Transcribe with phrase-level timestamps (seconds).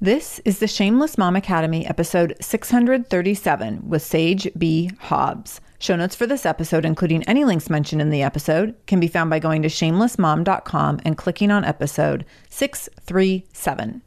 [0.00, 4.90] This is the Shameless Mom Academy, episode 637 with Sage B.
[4.98, 5.58] Hobbs.
[5.78, 9.30] Show notes for this episode, including any links mentioned in the episode, can be found
[9.30, 14.02] by going to shamelessmom.com and clicking on episode 637.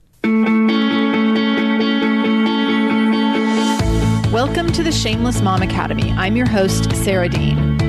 [4.32, 6.12] Welcome to the Shameless Mom Academy.
[6.12, 7.89] I'm your host, Sarah Dean.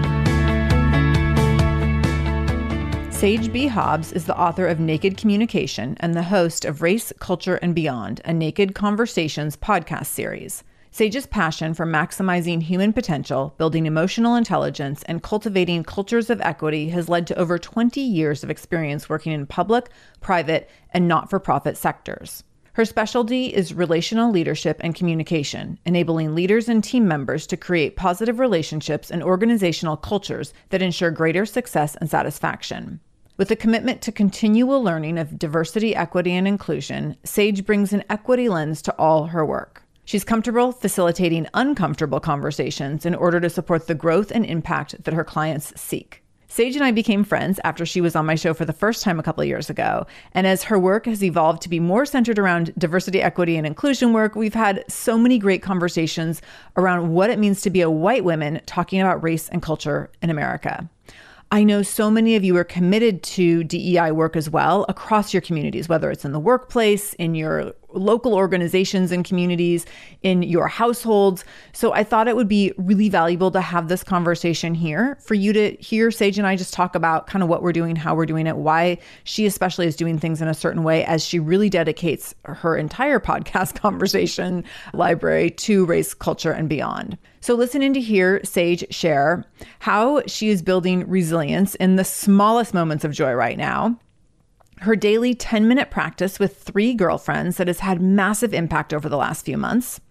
[3.21, 3.67] Sage B.
[3.67, 8.19] Hobbs is the author of Naked Communication and the host of Race, Culture, and Beyond,
[8.25, 10.63] a Naked Conversations podcast series.
[10.89, 17.09] Sage's passion for maximizing human potential, building emotional intelligence, and cultivating cultures of equity has
[17.09, 21.77] led to over 20 years of experience working in public, private, and not for profit
[21.77, 22.43] sectors.
[22.73, 28.39] Her specialty is relational leadership and communication, enabling leaders and team members to create positive
[28.39, 32.99] relationships and organizational cultures that ensure greater success and satisfaction.
[33.41, 38.49] With a commitment to continual learning of diversity, equity, and inclusion, Sage brings an equity
[38.49, 39.81] lens to all her work.
[40.05, 45.23] She's comfortable facilitating uncomfortable conversations in order to support the growth and impact that her
[45.23, 46.21] clients seek.
[46.49, 49.19] Sage and I became friends after she was on my show for the first time
[49.19, 50.05] a couple of years ago.
[50.33, 54.13] And as her work has evolved to be more centered around diversity, equity, and inclusion
[54.13, 56.43] work, we've had so many great conversations
[56.77, 60.29] around what it means to be a white woman talking about race and culture in
[60.29, 60.87] America.
[61.53, 65.41] I know so many of you are committed to DEI work as well across your
[65.41, 69.85] communities, whether it's in the workplace, in your local organizations and communities,
[70.23, 71.43] in your households.
[71.73, 75.53] So I thought it would be really valuable to have this conversation here for you
[75.53, 78.25] to hear Sage and I just talk about kind of what we're doing, how we're
[78.25, 81.69] doing it, why she especially is doing things in a certain way as she really
[81.69, 84.63] dedicates her entire podcast conversation
[84.93, 87.17] library to race, culture, and beyond.
[87.39, 89.45] So, listen in to hear Sage share
[89.79, 93.99] how she is building resilience in the smallest moments of joy right now.
[94.81, 99.17] Her daily 10 minute practice with three girlfriends that has had massive impact over the
[99.17, 100.01] last few months.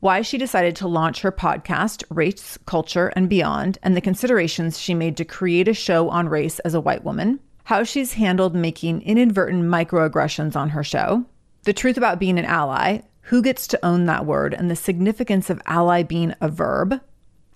[0.00, 4.94] Why she decided to launch her podcast, Race, Culture, and Beyond, and the considerations she
[4.94, 7.40] made to create a show on race as a white woman.
[7.64, 11.26] How she's handled making inadvertent microaggressions on her show.
[11.64, 15.50] The truth about being an ally, who gets to own that word, and the significance
[15.50, 17.02] of ally being a verb,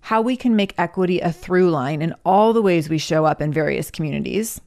[0.02, 3.40] how we can make equity a through line in all the ways we show up
[3.40, 4.60] in various communities,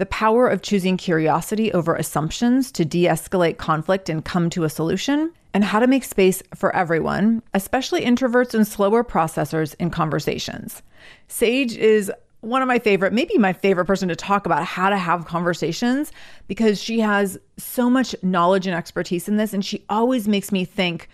[0.00, 4.70] the power of choosing curiosity over assumptions to de escalate conflict and come to a
[4.70, 10.82] solution, and how to make space for everyone, especially introverts and slower processors in conversations.
[11.28, 12.10] Sage is
[12.40, 16.12] one of my favorite, maybe my favorite person to talk about how to have conversations
[16.48, 19.52] because she has so much knowledge and expertise in this.
[19.52, 21.10] And she always makes me think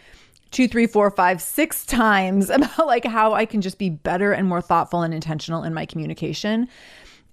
[0.53, 4.49] two, three, four, five, six times about like how I can just be better and
[4.49, 6.69] more thoughtful and intentional in my communication.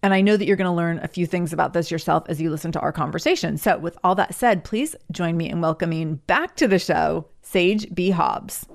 [0.04, 2.42] And I know that you're going to learn a few things about this yourself as
[2.42, 3.58] you listen to our conversation.
[3.58, 7.88] So, with all that said, please join me in welcoming back to the show Sage
[7.96, 8.10] B.
[8.10, 8.66] Hobbs.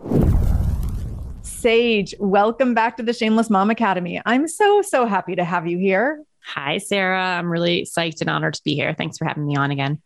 [1.43, 4.23] Sage, welcome back to the Shameless Mom Academy.
[4.25, 6.25] I'm so, so happy to have you here.
[6.41, 7.23] Hi, Sarah.
[7.23, 8.95] I'm really psyched and honored to be here.
[8.95, 10.01] Thanks for having me on again.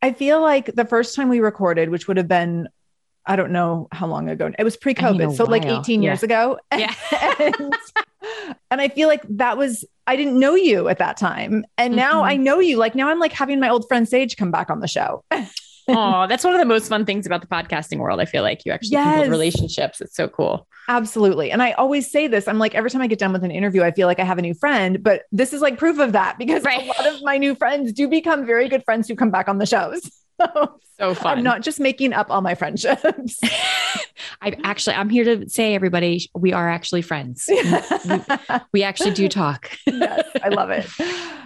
[0.00, 2.68] I feel like the first time we recorded, which would have been,
[3.28, 5.36] I don't know how long ago, it was pre COVID.
[5.36, 6.10] So, like 18 yeah.
[6.10, 6.58] years ago.
[6.76, 6.94] Yeah.
[7.38, 7.74] and,
[8.70, 11.64] and, I feel like that was, I didn't know you at that time.
[11.76, 12.30] And now mm-hmm.
[12.30, 12.76] I know you.
[12.76, 15.24] Like, now I'm like having my old friend Sage come back on the show.
[15.88, 18.20] oh, that's one of the most fun things about the podcasting world.
[18.20, 19.20] I feel like you actually yes.
[19.20, 20.00] build relationships.
[20.00, 20.68] It's so cool.
[20.88, 21.50] Absolutely.
[21.50, 23.82] And I always say this I'm like, every time I get done with an interview,
[23.82, 26.38] I feel like I have a new friend, but this is like proof of that
[26.38, 26.82] because right.
[26.82, 29.58] a lot of my new friends do become very good friends who come back on
[29.58, 30.08] the shows.
[30.98, 31.38] so fun.
[31.38, 33.40] I'm not just making up all my friendships.
[34.40, 37.46] I actually, I'm here to say, everybody, we are actually friends.
[37.48, 37.60] we,
[38.72, 39.70] we actually do talk.
[39.86, 40.86] yes, I love it.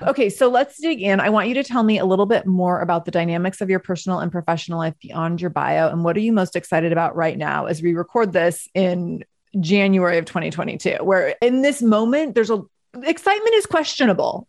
[0.08, 1.20] Okay, so let's dig in.
[1.20, 3.78] I want you to tell me a little bit more about the dynamics of your
[3.78, 5.88] personal and professional life beyond your bio.
[5.88, 9.24] And what are you most excited about right now as we record this in
[9.60, 12.62] January of 2022, where in this moment, there's a
[13.04, 14.48] excitement is questionable.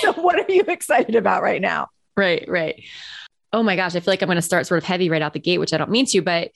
[0.00, 1.88] so, what are you excited about right now?
[2.16, 2.82] Right, right
[3.54, 5.32] oh my gosh, I feel like I'm going to start sort of heavy right out
[5.32, 6.50] the gate, which I don't mean to, but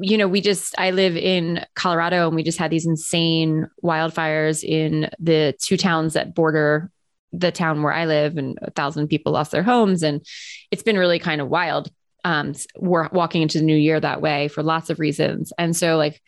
[0.00, 4.64] you know, we just, I live in Colorado and we just had these insane wildfires
[4.64, 6.90] in the two towns that border
[7.32, 10.02] the town where I live, and a thousand people lost their homes.
[10.02, 10.24] And
[10.70, 11.90] it's been really kind of wild.
[12.24, 15.52] Um, we're walking into the new year that way for lots of reasons.
[15.58, 16.20] And so, like,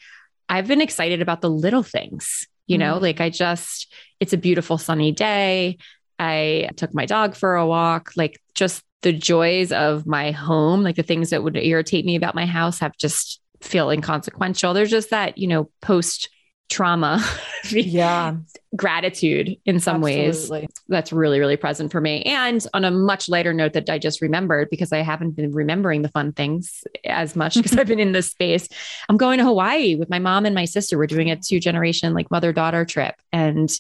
[0.49, 3.05] I've been excited about the little things, you know, mm-hmm.
[3.05, 5.79] like I just, it's a beautiful sunny day.
[6.21, 10.97] I took my dog for a walk, like, just the joys of my home, like
[10.97, 14.75] the things that would irritate me about my house, have just feel inconsequential.
[14.75, 16.29] There's just that, you know, post
[16.71, 17.23] trauma,
[17.71, 18.37] yeah,
[18.75, 20.61] gratitude in some Absolutely.
[20.61, 20.71] ways.
[20.89, 22.23] That's really, really present for me.
[22.23, 26.03] And on a much lighter note that I just remembered because I haven't been remembering
[26.03, 28.69] the fun things as much because I've been in this space.
[29.09, 30.97] I'm going to Hawaii with my mom and my sister.
[30.97, 33.71] We're doing a two generation like mother daughter trip, and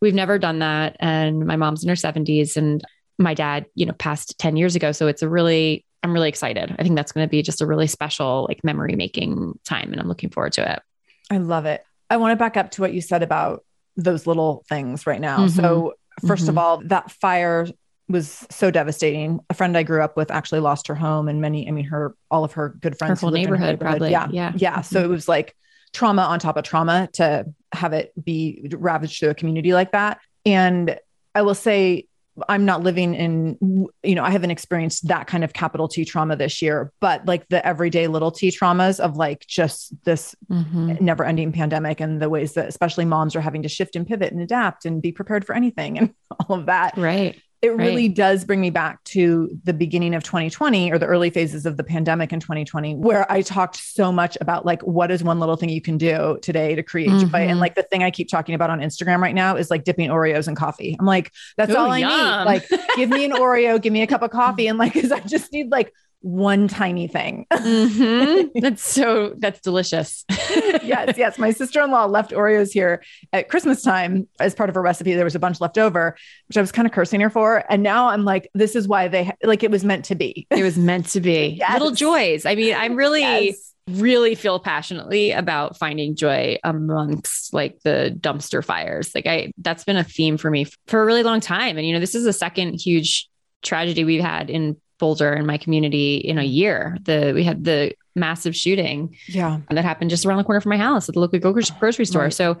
[0.00, 0.96] we've never done that.
[1.00, 2.84] And my mom's in her 70s, and
[3.18, 4.92] my dad, you know, passed 10 years ago.
[4.92, 6.74] So it's a really, I'm really excited.
[6.76, 9.92] I think that's going to be just a really special, like memory making time.
[9.92, 10.82] And I'm looking forward to it.
[11.30, 11.84] I love it.
[12.12, 13.64] I want to back up to what you said about
[13.96, 15.38] those little things right now.
[15.46, 15.60] Mm-hmm.
[15.60, 16.48] So, 1st mm-hmm.
[16.50, 17.66] of all, that fire
[18.06, 19.40] was so devastating.
[19.48, 22.14] A friend I grew up with actually lost her home and many, I mean, her,
[22.30, 23.22] all of her good friends.
[23.22, 24.10] Her whole neighborhood, neighborhood, probably.
[24.10, 24.28] Yeah.
[24.30, 24.52] Yeah.
[24.54, 24.72] Yeah.
[24.72, 24.82] Mm-hmm.
[24.82, 25.56] So it was like
[25.94, 30.20] trauma on top of trauma to have it be ravaged through a community like that.
[30.44, 30.98] And
[31.34, 32.08] I will say,
[32.48, 36.36] I'm not living in, you know, I haven't experienced that kind of capital T trauma
[36.36, 40.94] this year, but like the everyday little T traumas of like just this mm-hmm.
[41.04, 44.32] never ending pandemic and the ways that especially moms are having to shift and pivot
[44.32, 46.14] and adapt and be prepared for anything and
[46.48, 46.96] all of that.
[46.96, 48.16] Right it really right.
[48.16, 51.84] does bring me back to the beginning of 2020 or the early phases of the
[51.84, 55.68] pandemic in 2020 where i talked so much about like what is one little thing
[55.68, 57.30] you can do today to create mm-hmm.
[57.30, 59.84] joy and like the thing i keep talking about on instagram right now is like
[59.84, 62.10] dipping oreos in coffee i'm like that's Ooh, all i yum.
[62.10, 65.12] need like give me an oreo give me a cup of coffee and like because
[65.12, 67.46] i just need like one tiny thing.
[67.52, 68.58] mm-hmm.
[68.60, 70.24] That's so, that's delicious.
[70.30, 71.38] yes, yes.
[71.38, 73.02] My sister in law left Oreos here
[73.32, 75.14] at Christmas time as part of her recipe.
[75.14, 76.16] There was a bunch left over,
[76.48, 77.64] which I was kind of cursing her for.
[77.68, 80.46] And now I'm like, this is why they, like, it was meant to be.
[80.50, 81.60] It was meant to be.
[81.62, 81.74] Yes.
[81.74, 82.44] Little joys.
[82.44, 83.20] I mean, I'm really.
[83.20, 89.12] Yes really feel passionately about finding joy amongst like the dumpster fires.
[89.14, 91.92] Like I that's been a theme for me for a really long time and you
[91.92, 93.28] know this is the second huge
[93.62, 96.96] tragedy we've had in Boulder in my community in a year.
[97.02, 100.76] The we had the massive shooting, yeah, that happened just around the corner from my
[100.76, 101.40] house at the local
[101.80, 102.22] grocery store.
[102.22, 102.32] Right.
[102.32, 102.58] So,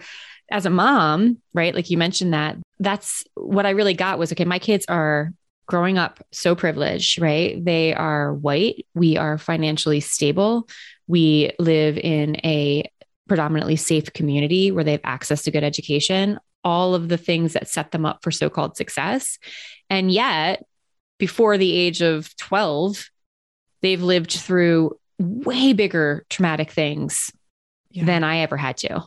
[0.50, 4.44] as a mom, right, like you mentioned that, that's what I really got was okay.
[4.44, 5.32] My kids are
[5.66, 7.64] growing up so privileged, right?
[7.64, 8.86] They are white.
[8.92, 10.68] We are financially stable.
[11.06, 12.90] We live in a
[13.28, 17.68] predominantly safe community where they have access to good education, all of the things that
[17.68, 19.38] set them up for so called success.
[19.88, 20.66] And yet,
[21.22, 23.08] before the age of 12,
[23.80, 27.30] they've lived through way bigger traumatic things
[27.92, 28.04] yeah.
[28.04, 29.04] than I ever had to.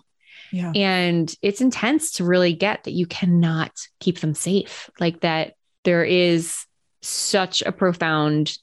[0.50, 0.72] Yeah.
[0.74, 4.90] And it's intense to really get that you cannot keep them safe.
[4.98, 6.66] Like that there is
[7.02, 8.58] such a profound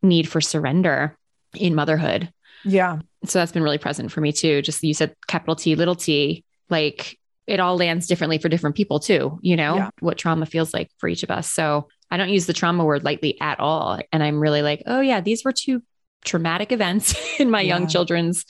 [0.00, 1.18] need for surrender
[1.52, 2.32] in motherhood.
[2.64, 3.00] Yeah.
[3.26, 4.62] So that's been really present for me too.
[4.62, 9.00] Just you said capital T, little t, like it all lands differently for different people
[9.00, 9.90] too, you know, yeah.
[10.00, 11.52] what trauma feels like for each of us.
[11.52, 13.98] So I don't use the trauma word lightly at all.
[14.12, 15.82] And I'm really like, oh, yeah, these were two
[16.24, 17.76] traumatic events in my yeah.
[17.76, 18.44] young children's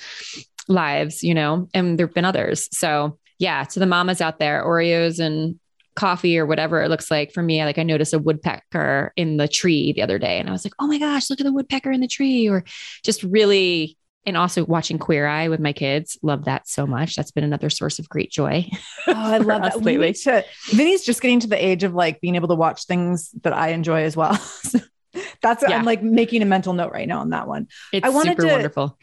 [0.69, 2.69] lives, you know, and there have been others.
[2.77, 5.59] So, yeah, to the mamas out there, Oreos and
[5.95, 7.65] coffee or whatever it looks like for me.
[7.65, 10.75] Like I noticed a woodpecker in the tree the other day and I was like,
[10.79, 12.49] oh my gosh, look at the woodpecker in the tree.
[12.49, 12.65] Or
[13.03, 13.97] just really,
[14.27, 16.19] and also watching Queer Eye with my kids.
[16.21, 17.15] Love that so much.
[17.15, 18.69] That's been another source of great joy.
[19.07, 19.83] Oh, I love that.
[19.83, 20.13] Lately.
[20.13, 23.53] To, Vinny's just getting to the age of like being able to watch things that
[23.53, 24.33] I enjoy as well.
[25.41, 25.79] That's yeah.
[25.79, 27.69] I'm like making a mental note right now on that one.
[27.93, 28.99] It's I wanted super to, wonderful.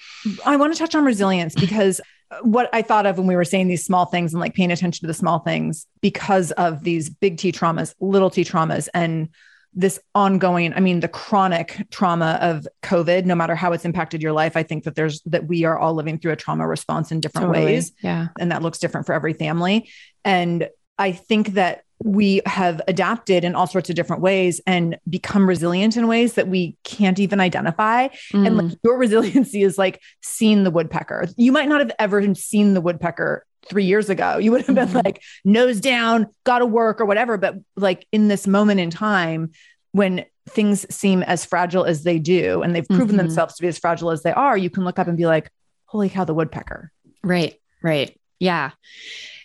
[0.45, 3.45] I want to touch on resilience because uh, what I thought of when we were
[3.45, 7.09] saying these small things and like paying attention to the small things because of these
[7.09, 9.29] big T traumas, little T traumas, and
[9.75, 14.31] this ongoing, I mean, the chronic trauma of COVID, no matter how it's impacted your
[14.31, 17.19] life, I think that there's that we are all living through a trauma response in
[17.19, 17.65] different totally.
[17.65, 17.91] ways.
[18.01, 18.27] Yeah.
[18.39, 19.89] And that looks different for every family.
[20.23, 25.47] And I think that we have adapted in all sorts of different ways and become
[25.47, 28.09] resilient in ways that we can't even identify.
[28.33, 28.47] Mm.
[28.47, 31.27] And like your resiliency is like seeing the woodpecker.
[31.37, 34.37] You might not have ever seen the woodpecker three years ago.
[34.37, 35.03] You would have been mm.
[35.03, 37.37] like nose down, got to work or whatever.
[37.37, 39.51] But like in this moment in time,
[39.91, 43.17] when things seem as fragile as they do, and they've proven mm-hmm.
[43.17, 45.49] themselves to be as fragile as they are, you can look up and be like,
[45.85, 46.91] holy cow, the woodpecker.
[47.23, 48.19] Right, right.
[48.39, 48.71] Yeah.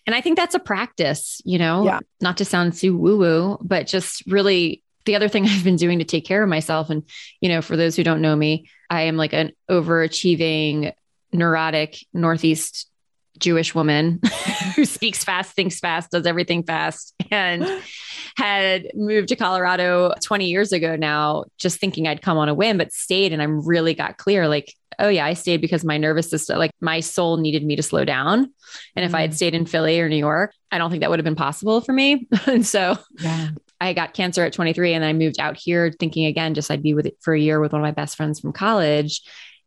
[0.07, 2.01] And I think that's a practice, you know, yeah.
[2.21, 5.99] not to sound too woo woo, but just really the other thing I've been doing
[5.99, 6.91] to take care of myself.
[6.91, 7.03] And,
[7.41, 10.93] you know, for those who don't know me, I am like an overachieving,
[11.33, 12.89] neurotic Northeast
[13.39, 14.21] Jewish woman
[14.77, 17.67] who speaks fast, thinks fast, does everything fast, and
[18.37, 22.79] had moved to Colorado 20 years ago now, just thinking I'd come on a whim,
[22.79, 23.33] but stayed.
[23.33, 26.73] And I'm really got clear like, oh yeah, I stayed because my nervous system, like
[26.81, 28.39] my soul needed me to slow down.
[28.39, 29.05] And mm-hmm.
[29.05, 29.35] if I had mm.
[29.35, 31.93] stayed in Philly or New York, I don't think that would have been possible for
[31.93, 32.29] me.
[32.47, 33.51] and so yeah.
[33.81, 36.95] I got cancer at 23 and I moved out here thinking again, just I'd be
[36.95, 39.23] with it for a year with one of my best friends from college.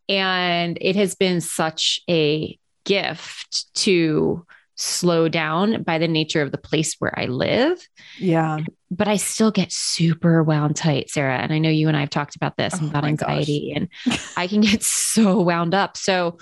[0.10, 4.46] And it has been such a gift to
[4.76, 7.80] slow down by the nature of the place where I live.
[8.18, 8.60] Yeah.
[8.90, 11.38] But I still get super wound tight, Sarah.
[11.38, 13.88] And I know you and I have talked about this oh about anxiety, gosh.
[14.06, 15.98] and I can get so wound up.
[15.98, 16.40] So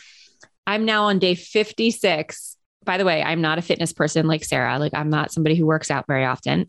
[0.66, 2.56] I'm now on day 56.
[2.86, 4.80] By the way, I'm not a fitness person like Sarah.
[4.80, 6.66] Like, I'm not somebody who works out very often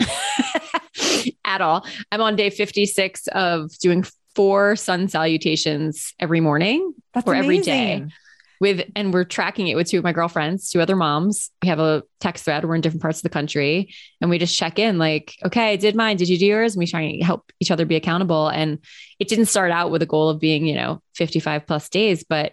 [1.45, 1.87] at all.
[2.11, 7.51] I'm on day 56 of doing four sun salutations every morning That's or amazing.
[7.59, 8.15] every day
[8.61, 11.51] with and we're tracking it with two of my girlfriends, two other moms.
[11.63, 12.65] We have a text thread.
[12.65, 15.77] We're in different parts of the country and we just check in like, okay, I
[15.77, 16.19] did mine.
[16.19, 16.75] Did you do yours?
[16.75, 18.49] And we try and help each other be accountable.
[18.49, 18.79] And
[19.19, 22.53] it didn't start out with a goal of being, you know, 55 plus days, but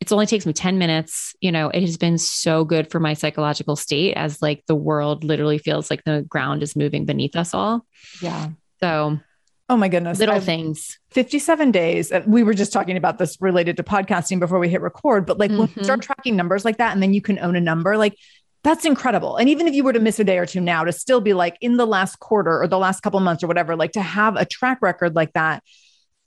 [0.00, 1.34] it only takes me 10 minutes.
[1.40, 5.24] You know, it has been so good for my psychological state as like the world
[5.24, 7.84] literally feels like the ground is moving beneath us all.
[8.22, 8.50] Yeah.
[8.80, 9.18] So
[9.70, 10.18] Oh my goodness.
[10.18, 10.98] Little I've, things.
[11.10, 12.10] 57 days.
[12.26, 15.50] We were just talking about this related to podcasting before we hit record, but like
[15.50, 15.60] mm-hmm.
[15.60, 18.16] when you start tracking numbers like that and then you can own a number, like
[18.64, 19.36] that's incredible.
[19.36, 21.34] And even if you were to miss a day or two now, to still be
[21.34, 24.36] like in the last quarter or the last couple months or whatever, like to have
[24.36, 25.62] a track record like that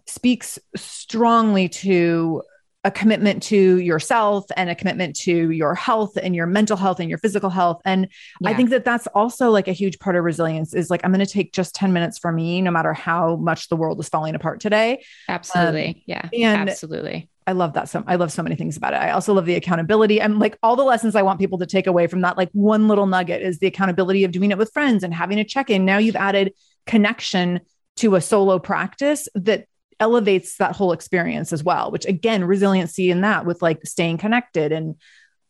[0.05, 2.43] speaks strongly to
[2.83, 7.09] a commitment to yourself and a commitment to your health and your mental health and
[7.09, 8.07] your physical health and
[8.39, 8.49] yeah.
[8.49, 11.25] i think that that's also like a huge part of resilience is like i'm going
[11.25, 14.35] to take just 10 minutes for me no matter how much the world is falling
[14.35, 17.89] apart today absolutely um, yeah and absolutely I love that.
[17.89, 18.97] So I love so many things about it.
[18.97, 20.21] I also love the accountability.
[20.21, 22.37] I'm like all the lessons I want people to take away from that.
[22.37, 25.43] Like one little nugget is the accountability of doing it with friends and having a
[25.43, 25.83] check in.
[25.83, 26.53] Now you've added
[26.85, 27.61] connection
[27.97, 29.65] to a solo practice that
[30.01, 34.73] elevates that whole experience as well, which again, resiliency in that with like staying connected
[34.73, 34.95] and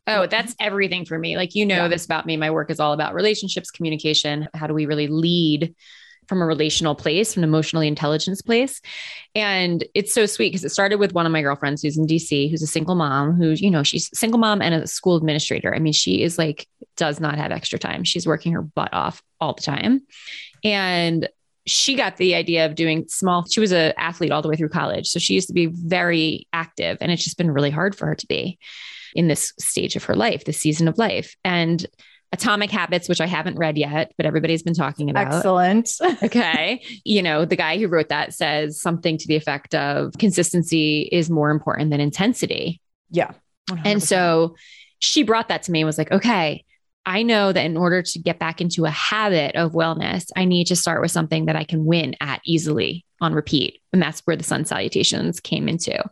[0.07, 1.37] Oh, that's everything for me.
[1.37, 1.87] Like, you know, yeah.
[1.87, 2.35] this about me.
[2.35, 4.49] My work is all about relationships, communication.
[4.53, 5.75] How do we really lead
[6.27, 8.81] from a relational place, from an emotionally intelligence place?
[9.35, 12.49] And it's so sweet because it started with one of my girlfriends who's in DC,
[12.49, 15.73] who's a single mom, who's, you know, she's a single mom and a school administrator.
[15.73, 16.67] I mean, she is like,
[16.97, 18.03] does not have extra time.
[18.03, 20.01] She's working her butt off all the time.
[20.63, 21.29] And
[21.67, 24.69] she got the idea of doing small she was an athlete all the way through
[24.69, 25.07] college.
[25.07, 28.15] So she used to be very active and it's just been really hard for her
[28.15, 28.57] to be
[29.13, 31.35] in this stage of her life this season of life.
[31.43, 31.85] And
[32.33, 35.33] atomic habits which i haven't read yet but everybody's been talking about.
[35.33, 35.89] Excellent.
[36.23, 36.81] Okay.
[37.03, 41.29] You know the guy who wrote that says something to the effect of consistency is
[41.29, 42.81] more important than intensity.
[43.09, 43.31] Yeah.
[43.69, 43.81] 100%.
[43.85, 44.55] and so
[44.99, 46.63] she brought that to me and was like okay
[47.05, 50.67] I know that in order to get back into a habit of wellness, I need
[50.67, 53.81] to start with something that I can win at easily on repeat.
[53.91, 56.03] And that's where the sun salutations came into.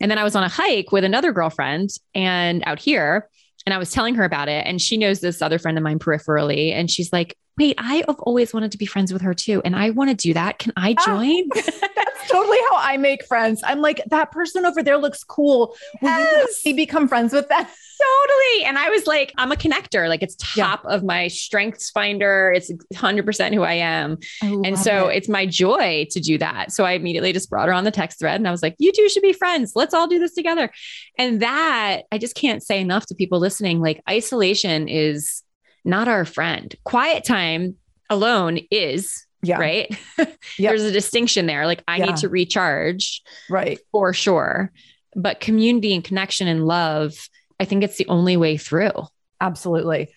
[0.00, 3.28] And then I was on a hike with another girlfriend and out here,
[3.66, 4.66] and I was telling her about it.
[4.66, 6.72] And she knows this other friend of mine peripherally.
[6.72, 9.60] And she's like, wait, I have always wanted to be friends with her too.
[9.64, 10.58] And I want to do that.
[10.58, 11.48] Can I ah, join?
[11.54, 11.80] that's
[12.22, 13.60] That's totally how I make friends.
[13.64, 15.74] I'm like, that person over there looks cool.
[16.00, 16.64] Will yes.
[16.64, 17.66] you become friends with them?
[18.02, 18.64] Totally.
[18.64, 20.08] And I was like, I'm a connector.
[20.08, 20.94] Like it's top yeah.
[20.94, 22.56] of my StrengthsFinder.
[22.56, 24.18] It's 100% who I am.
[24.42, 25.18] I and so it.
[25.18, 26.72] it's my joy to do that.
[26.72, 28.90] So I immediately just brought her on the text thread and I was like, you
[28.92, 29.72] two should be friends.
[29.76, 30.70] Let's all do this together.
[31.16, 33.80] And that I just can't say enough to people listening.
[33.80, 35.42] Like isolation is
[35.84, 36.74] not our friend.
[36.84, 37.76] Quiet time
[38.10, 39.58] alone is yeah.
[39.58, 39.98] Right.
[40.58, 40.70] Yep.
[40.70, 41.66] There's a distinction there.
[41.66, 42.06] Like I yeah.
[42.06, 43.22] need to recharge.
[43.48, 43.78] Right.
[43.90, 44.70] For sure.
[45.16, 47.14] But community and connection and love,
[47.58, 48.92] I think it's the only way through.
[49.40, 50.08] Absolutely.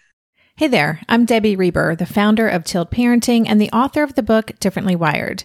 [0.57, 0.99] Hey there.
[1.07, 4.95] I'm Debbie Reber, the founder of Tilt Parenting and the author of the book Differently
[4.95, 5.43] Wired.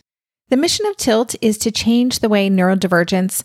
[0.48, 3.44] The mission of Tilt is to change the way neurodivergence,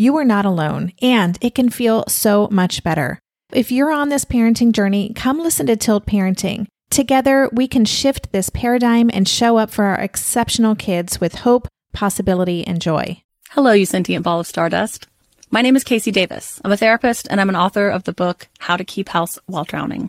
[0.00, 3.18] you are not alone, and it can feel so much better.
[3.52, 6.66] If you're on this parenting journey, come listen to Tilt Parenting.
[6.88, 11.68] Together, we can shift this paradigm and show up for our exceptional kids with hope,
[11.92, 13.22] possibility, and joy.
[13.50, 15.06] Hello, you sentient ball of stardust.
[15.50, 16.62] My name is KC Davis.
[16.64, 19.64] I'm a therapist and I'm an author of the book How to Keep House While
[19.64, 20.08] Drowning,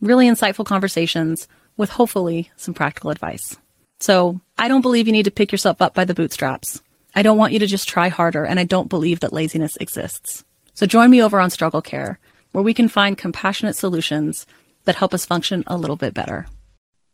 [0.00, 3.56] really insightful conversations with hopefully some practical advice.
[4.00, 6.82] So I don't believe you need to pick yourself up by the bootstraps.
[7.14, 10.44] I don't want you to just try harder, and I don't believe that laziness exists.
[10.74, 12.18] So join me over on Struggle Care,
[12.52, 14.46] where we can find compassionate solutions
[14.84, 16.46] that help us function a little bit better.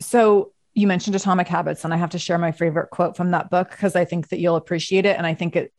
[0.00, 3.50] So you mentioned Atomic Habits, and I have to share my favorite quote from that
[3.50, 5.16] book because I think that you'll appreciate it.
[5.16, 5.72] And I think it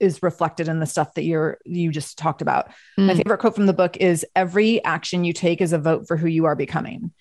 [0.00, 2.70] is reflected in the stuff that you're you just talked about.
[2.98, 3.06] Mm.
[3.06, 6.16] My favorite quote from the book is every action you take is a vote for
[6.16, 7.12] who you are becoming.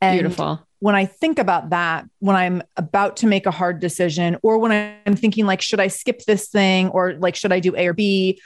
[0.00, 0.66] And Beautiful.
[0.80, 4.72] When I think about that, when I'm about to make a hard decision or when
[5.06, 7.94] I'm thinking like should I skip this thing or like should I do A or
[7.94, 8.40] B,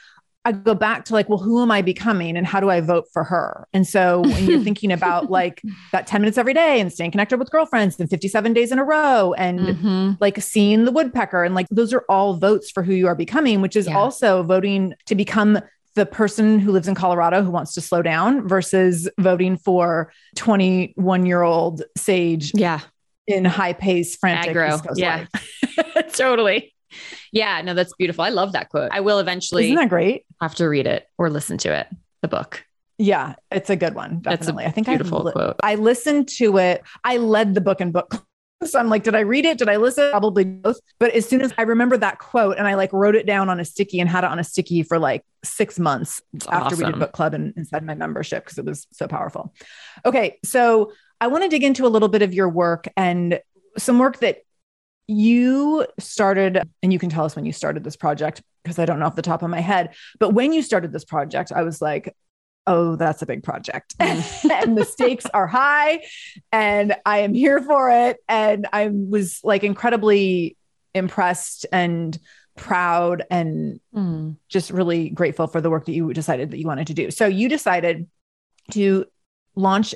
[0.49, 3.07] I go back to like, well, who am I becoming and how do I vote
[3.13, 3.69] for her?
[3.75, 5.61] And so when you're thinking about like
[5.93, 8.85] that 10 minutes every day and staying connected with girlfriends and 57 days in a
[8.85, 10.13] row and mm-hmm.
[10.21, 13.61] like seeing the woodpecker and like those are all votes for who you are becoming,
[13.61, 13.99] which is yeah.
[13.99, 15.61] also voting to become
[15.95, 21.27] the person who lives in Colorado who wants to slow down versus voting for 21
[21.27, 22.53] year old Sage.
[22.55, 22.81] Yeah.
[23.27, 24.57] In high pace, frantic.
[24.57, 24.83] Aggro.
[24.97, 25.27] Yeah.
[26.15, 26.73] totally.
[27.33, 28.25] Yeah, no, that's beautiful.
[28.25, 28.91] I love that quote.
[28.93, 30.25] I will eventually Isn't that great?
[30.41, 31.87] Have to read it or listen to it,
[32.23, 32.65] the book.
[32.99, 34.21] Yeah, it's a good one.
[34.21, 34.65] Definitely.
[34.65, 35.57] I think beautiful I li- quote.
[35.63, 36.83] I listened to it.
[37.05, 38.25] I led the book and book.
[38.65, 39.57] So I'm like, did I read it?
[39.57, 40.11] Did I listen?
[40.11, 40.81] Probably both.
[40.99, 43.61] But as soon as I remember that quote and I like wrote it down on
[43.61, 46.79] a sticky and had it on a sticky for like six months That's after awesome.
[46.79, 49.55] we did book club and inside my membership because it was so powerful.
[50.05, 50.41] Okay.
[50.45, 53.41] So I want to dig into a little bit of your work and
[53.77, 54.39] some work that
[55.09, 58.99] you started, and you can tell us when you started this project because I don't
[58.99, 61.81] know off the top of my head, but when you started this project, I was
[61.81, 62.15] like,
[62.67, 63.95] oh, that's a big project.
[63.99, 66.05] and the stakes are high,
[66.53, 68.19] and I am here for it.
[68.29, 70.57] And I was like incredibly
[70.95, 72.17] impressed and
[72.57, 74.37] proud and mm.
[74.49, 77.11] just really grateful for the work that you decided that you wanted to do.
[77.11, 78.07] So you decided
[78.73, 79.07] to
[79.55, 79.95] launch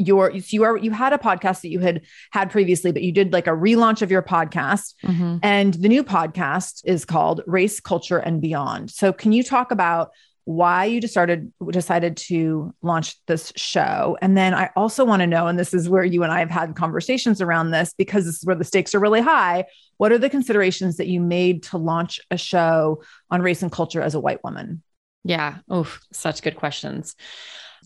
[0.00, 2.00] your you are you had a podcast that you had
[2.32, 4.94] had previously but you did like a relaunch of your podcast.
[5.04, 5.38] Mm-hmm.
[5.42, 8.90] and the new podcast is called race culture and beyond.
[8.90, 10.10] So can you talk about
[10.44, 14.16] why you decided decided to launch this show?
[14.22, 16.50] And then i also want to know and this is where you and i have
[16.50, 19.66] had conversations around this because this is where the stakes are really high.
[19.98, 24.00] What are the considerations that you made to launch a show on race and culture
[24.00, 24.82] as a white woman?
[25.24, 25.58] Yeah.
[25.68, 27.14] Oh such good questions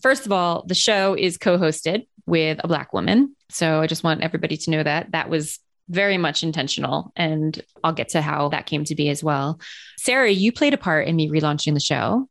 [0.01, 3.35] First of all, the show is co hosted with a Black woman.
[3.49, 7.11] So I just want everybody to know that that was very much intentional.
[7.15, 9.59] And I'll get to how that came to be as well.
[9.97, 12.27] Sarah, you played a part in me relaunching the show.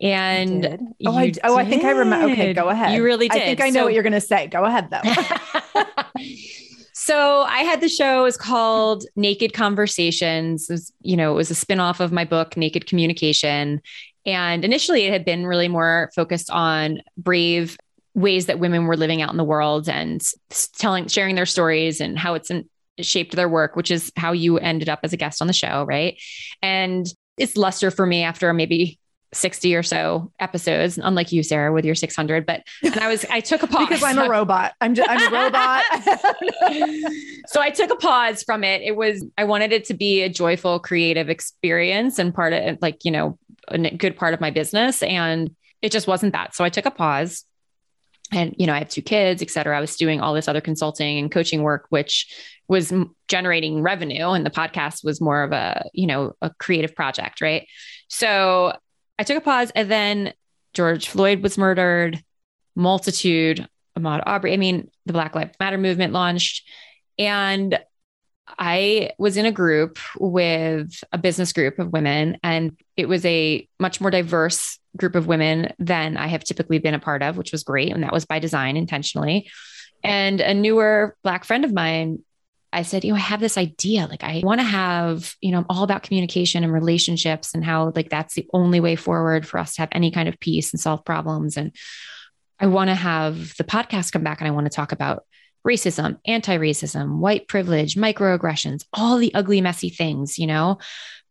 [0.00, 2.32] And oh, I, oh, I think I remember.
[2.32, 2.94] Okay, go ahead.
[2.94, 3.40] You really did.
[3.40, 4.46] I think I know so, what you're going to say.
[4.46, 5.82] Go ahead, though.
[6.92, 10.68] so I had the show is called Naked Conversations.
[10.68, 13.80] It was, you know, it was a spinoff of my book, Naked Communication.
[14.26, 17.78] And initially, it had been really more focused on brave
[18.14, 20.22] ways that women were living out in the world and
[20.78, 22.50] telling, sharing their stories and how it's
[23.00, 25.84] shaped their work, which is how you ended up as a guest on the show,
[25.84, 26.18] right?
[26.62, 28.98] And it's luster for me after maybe
[29.34, 32.46] 60 or so episodes, unlike you, Sarah, with your 600.
[32.46, 34.72] But and I was, I took a pause because I'm a robot.
[34.80, 35.84] I'm just, I'm a robot.
[37.48, 38.82] so I took a pause from it.
[38.82, 43.04] It was, I wanted it to be a joyful, creative experience and part of like,
[43.04, 45.02] you know, a good part of my business.
[45.02, 46.54] And it just wasn't that.
[46.54, 47.44] So I took a pause
[48.32, 49.76] and, you know, I have two kids, et cetera.
[49.76, 52.34] I was doing all this other consulting and coaching work, which
[52.66, 52.92] was
[53.28, 54.30] generating revenue.
[54.30, 57.40] And the podcast was more of a, you know, a creative project.
[57.40, 57.68] Right.
[58.08, 58.76] So
[59.18, 60.32] I took a pause and then
[60.74, 62.22] George Floyd was murdered,
[62.74, 64.52] multitude, Ahmaud Arbery.
[64.52, 66.68] I mean, the Black Lives Matter movement launched.
[67.18, 67.78] And
[68.58, 73.68] I was in a group with a business group of women, and it was a
[73.78, 77.52] much more diverse group of women than I have typically been a part of, which
[77.52, 77.92] was great.
[77.92, 79.50] And that was by design intentionally.
[80.02, 82.20] And a newer Black friend of mine
[82.72, 84.06] I said, you know, I have this idea.
[84.06, 87.92] Like, I want to have, you know, I'm all about communication and relationships and how,
[87.94, 90.80] like, that's the only way forward for us to have any kind of peace and
[90.80, 91.56] solve problems.
[91.56, 91.74] And
[92.60, 95.24] I want to have the podcast come back and I want to talk about
[95.66, 100.78] racism, anti racism, white privilege, microaggressions, all the ugly, messy things, you know?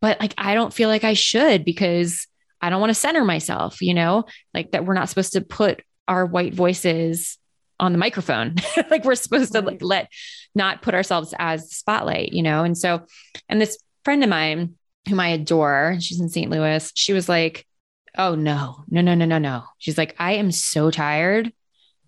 [0.00, 2.26] But like, I don't feel like I should because
[2.60, 5.82] I don't want to center myself, you know, like that we're not supposed to put
[6.08, 7.38] our white voices
[7.78, 8.56] on the microphone.
[8.90, 10.10] like we're supposed to like let
[10.54, 12.64] not put ourselves as the spotlight, you know?
[12.64, 13.06] And so,
[13.48, 14.74] and this friend of mine
[15.08, 16.50] whom I adore, she's in St.
[16.50, 17.66] Louis, she was like,
[18.18, 19.64] Oh no, no, no, no, no, no.
[19.78, 21.52] She's like, I am so tired.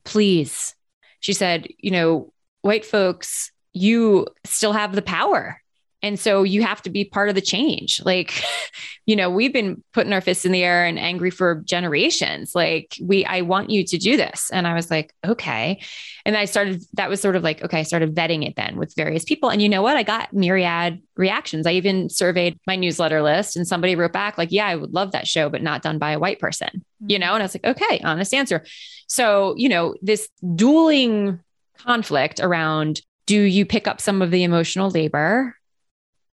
[0.05, 0.75] Please.
[1.21, 5.61] She said, you know, white folks, you still have the power.
[6.01, 8.01] And so you have to be part of the change.
[8.05, 8.41] Like,
[9.07, 12.55] you know, we've been putting our fists in the air and angry for generations.
[12.55, 14.49] Like, we, I want you to do this.
[14.53, 15.81] And I was like, okay.
[16.25, 18.95] And I started, that was sort of like, okay, I started vetting it then with
[18.95, 19.49] various people.
[19.49, 19.97] And you know what?
[19.97, 21.67] I got myriad reactions.
[21.67, 25.13] I even surveyed my newsletter list and somebody wrote back, like, yeah, I would love
[25.13, 26.85] that show, but not done by a white person.
[27.07, 27.35] You know?
[27.35, 28.65] And I was like, okay, honest answer.
[29.07, 31.41] So, you know, this dueling
[31.79, 35.55] conflict around do you pick up some of the emotional labor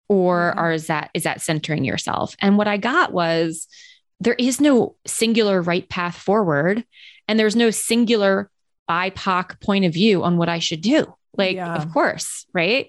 [0.07, 0.59] or mm-hmm.
[0.59, 3.67] or is that is that centering yourself and what i got was
[4.19, 6.83] there is no singular right path forward
[7.27, 8.49] and there's no singular
[8.89, 11.75] bipoc point of view on what i should do like yeah.
[11.75, 12.87] of course right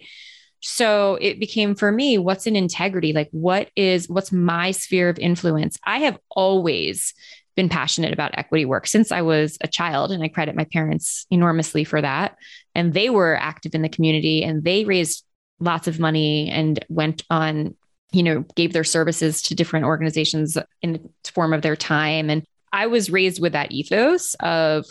[0.61, 5.19] so it became for me what's an integrity like what is what's my sphere of
[5.19, 7.15] influence i have always
[7.57, 10.13] been passionate about equity work since I was a child.
[10.13, 12.37] And I credit my parents enormously for that.
[12.75, 15.25] And they were active in the community and they raised
[15.59, 17.75] lots of money and went on,
[18.13, 22.29] you know, gave their services to different organizations in the form of their time.
[22.29, 24.85] And I was raised with that ethos of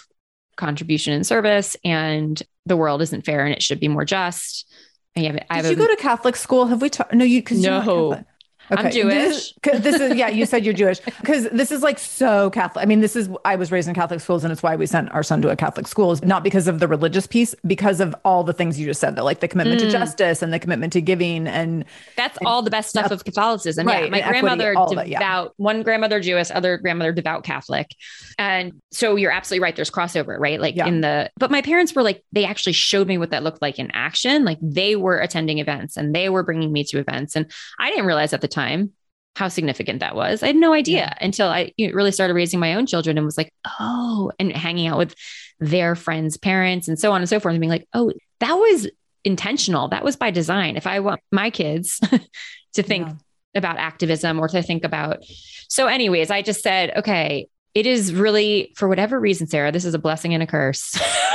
[0.56, 4.74] contribution and service, and the world isn't fair and it should be more just.
[5.16, 6.66] I have, I have Did you a, go to Catholic school?
[6.66, 7.14] Have we talked?
[7.14, 8.24] No, you because no.
[8.72, 8.82] Okay.
[8.82, 9.54] I'm Jewish.
[9.64, 10.30] This, this is yeah.
[10.30, 12.84] You said you're Jewish because this is like so Catholic.
[12.84, 15.12] I mean, this is I was raised in Catholic schools, and it's why we sent
[15.12, 16.12] our son to a Catholic school.
[16.12, 19.16] Is not because of the religious piece, because of all the things you just said.
[19.18, 19.86] That like the commitment mm.
[19.86, 21.86] to justice and the commitment to giving, and
[22.18, 23.86] that's and, all the best stuff of Catholicism.
[23.86, 25.48] Right, yeah, my grandmother equity, devout, yeah.
[25.58, 27.96] one grandmother Jewish, other grandmother devout Catholic,
[28.40, 29.76] and so you're absolutely right.
[29.76, 30.60] There's crossover, right?
[30.60, 30.88] Like yeah.
[30.88, 33.78] in the, but my parents were like they actually showed me what that looked like
[33.78, 34.44] in action.
[34.44, 38.06] Like they were attending events and they were bringing me to events, and I didn't
[38.06, 38.92] realize at the time
[39.36, 40.42] how significant that was.
[40.42, 41.26] I had no idea yeah.
[41.26, 44.98] until I really started raising my own children and was like, oh, and hanging out
[44.98, 45.14] with
[45.60, 48.88] their friends' parents and so on and so forth, and being like, oh, that was
[49.26, 49.90] intentional.
[49.90, 50.78] That was by design.
[50.78, 52.00] If I want my kids
[52.74, 53.16] to think yeah.
[53.56, 55.24] about activism or to think about.
[55.68, 59.94] So, anyways, I just said, okay, it is really, for whatever reason, Sarah, this is
[59.94, 60.98] a blessing and a curse.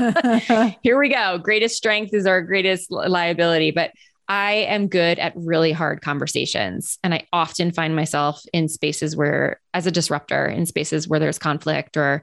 [0.82, 1.38] Here we go.
[1.38, 3.70] Greatest strength is our greatest liability.
[3.70, 3.92] But
[4.28, 6.98] I am good at really hard conversations.
[7.02, 11.38] And I often find myself in spaces where, as a disruptor, in spaces where there's
[11.38, 12.22] conflict or,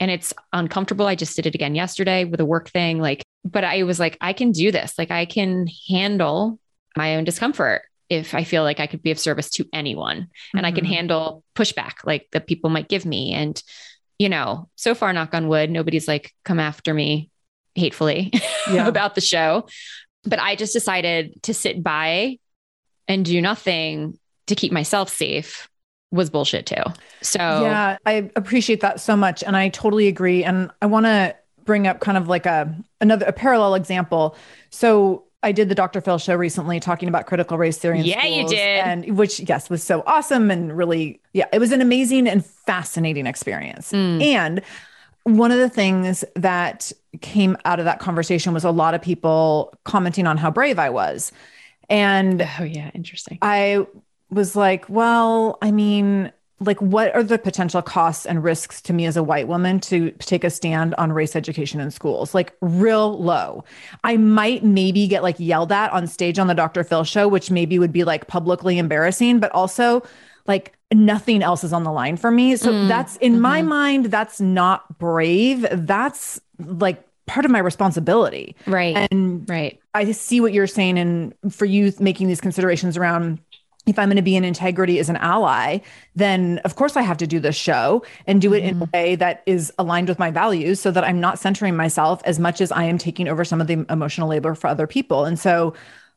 [0.00, 1.06] and it's uncomfortable.
[1.06, 3.00] I just did it again yesterday with a work thing.
[3.00, 4.94] Like, but I was like, I can do this.
[4.98, 6.58] Like, I can handle
[6.96, 10.58] my own discomfort if I feel like I could be of service to anyone mm-hmm.
[10.58, 10.94] and I can mm-hmm.
[10.94, 13.32] handle pushback like that people might give me.
[13.32, 13.60] And,
[14.18, 17.30] you know, so far, knock on wood, nobody's like come after me
[17.74, 18.32] hatefully
[18.70, 18.86] yeah.
[18.88, 19.68] about the show
[20.24, 22.38] but I just decided to sit by
[23.06, 25.68] and do nothing to keep myself safe
[26.10, 26.82] was bullshit too.
[27.22, 31.36] So Yeah, I appreciate that so much and I totally agree and I want to
[31.64, 34.36] bring up kind of like a another a parallel example.
[34.70, 36.00] So I did the Dr.
[36.00, 38.00] Phil show recently talking about critical race theory.
[38.00, 38.58] Yeah, you did.
[38.58, 43.26] And which, yes, was so awesome and really, yeah, it was an amazing and fascinating
[43.26, 43.92] experience.
[43.92, 44.22] Mm.
[44.22, 44.62] And
[45.36, 49.74] one of the things that came out of that conversation was a lot of people
[49.84, 51.32] commenting on how brave I was.
[51.88, 53.38] And Oh yeah, interesting.
[53.42, 53.86] I
[54.30, 59.06] was like, well, I mean, like, what are the potential costs and risks to me
[59.06, 62.34] as a white woman to take a stand on race education in schools?
[62.34, 63.64] Like, real low.
[64.02, 66.82] I might maybe get like yelled at on stage on the Dr.
[66.82, 70.02] Phil show, which maybe would be like publicly embarrassing, but also
[70.48, 72.56] like nothing else is on the line for me.
[72.56, 73.66] So Mm, that's in my mhm.
[73.66, 75.66] mind, that's not brave.
[75.70, 78.56] That's like part of my responsibility.
[78.66, 78.96] Right.
[79.12, 79.78] And right.
[79.94, 83.38] I see what you're saying, and for you making these considerations around
[83.86, 85.78] if I'm going to be in integrity as an ally,
[86.14, 89.14] then of course I have to do this show and do it in a way
[89.16, 92.70] that is aligned with my values so that I'm not centering myself as much as
[92.70, 95.24] I am taking over some of the emotional labor for other people.
[95.24, 95.72] And so,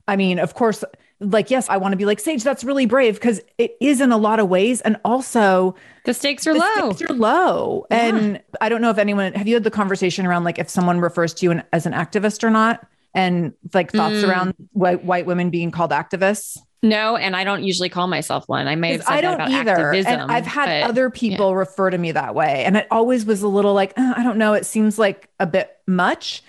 [0.05, 0.83] I mean, of course,
[1.21, 4.11] like, yes, I want to be like, Sage, that's really brave because it is in
[4.11, 4.81] a lot of ways.
[4.81, 6.91] And also, The stakes are the low.
[6.93, 7.85] stakes are low.
[7.91, 7.97] Yeah.
[8.07, 10.99] And I don't know if anyone have you had the conversation around like if someone
[10.99, 14.29] refers to you an, as an activist or not, and like thoughts Mm.
[14.29, 16.57] around white white women being called activists.
[16.83, 18.67] No, and I don't usually call myself one.
[18.67, 19.71] I may have said I that don't about either.
[19.87, 20.13] activism.
[20.21, 23.43] and I've had but- other people refer to me that way, and it always was
[23.43, 24.53] a little like "Uh, I don't know.
[24.53, 26.41] It seems like a bit much.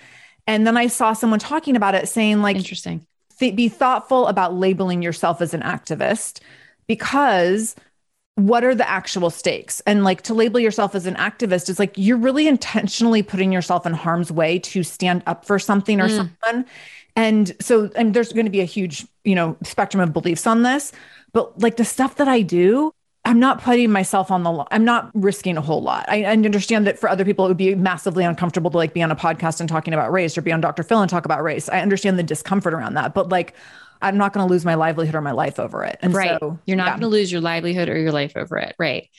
[0.47, 3.05] And then I saw someone talking about it, saying like interesting.
[3.39, 6.39] Th- be thoughtful about labeling yourself as an activist
[6.87, 7.75] because
[8.35, 9.81] what are the actual stakes?
[9.81, 13.85] And like to label yourself as an activist is like you're really intentionally putting yourself
[13.85, 16.15] in harm's way to stand up for something or Mm.
[16.43, 16.65] someone.
[17.15, 20.63] And so and there's going to be a huge you know spectrum of beliefs on
[20.63, 20.91] this.
[21.31, 22.93] But like the stuff that i do
[23.25, 26.05] i'm not putting myself on the i'm not risking a whole lot.
[26.07, 29.01] I, I understand that for other people it would be massively uncomfortable to like be
[29.01, 31.43] on a podcast and talking about race or be on dr phil and talk about
[31.43, 31.69] race.
[31.69, 33.53] I understand the discomfort around that but like
[34.03, 36.37] i'm not going to lose my livelihood or my life over it and right.
[36.39, 36.91] so You're not yeah.
[36.91, 38.75] going to lose your livelihood or your life over it.
[38.77, 39.09] Right.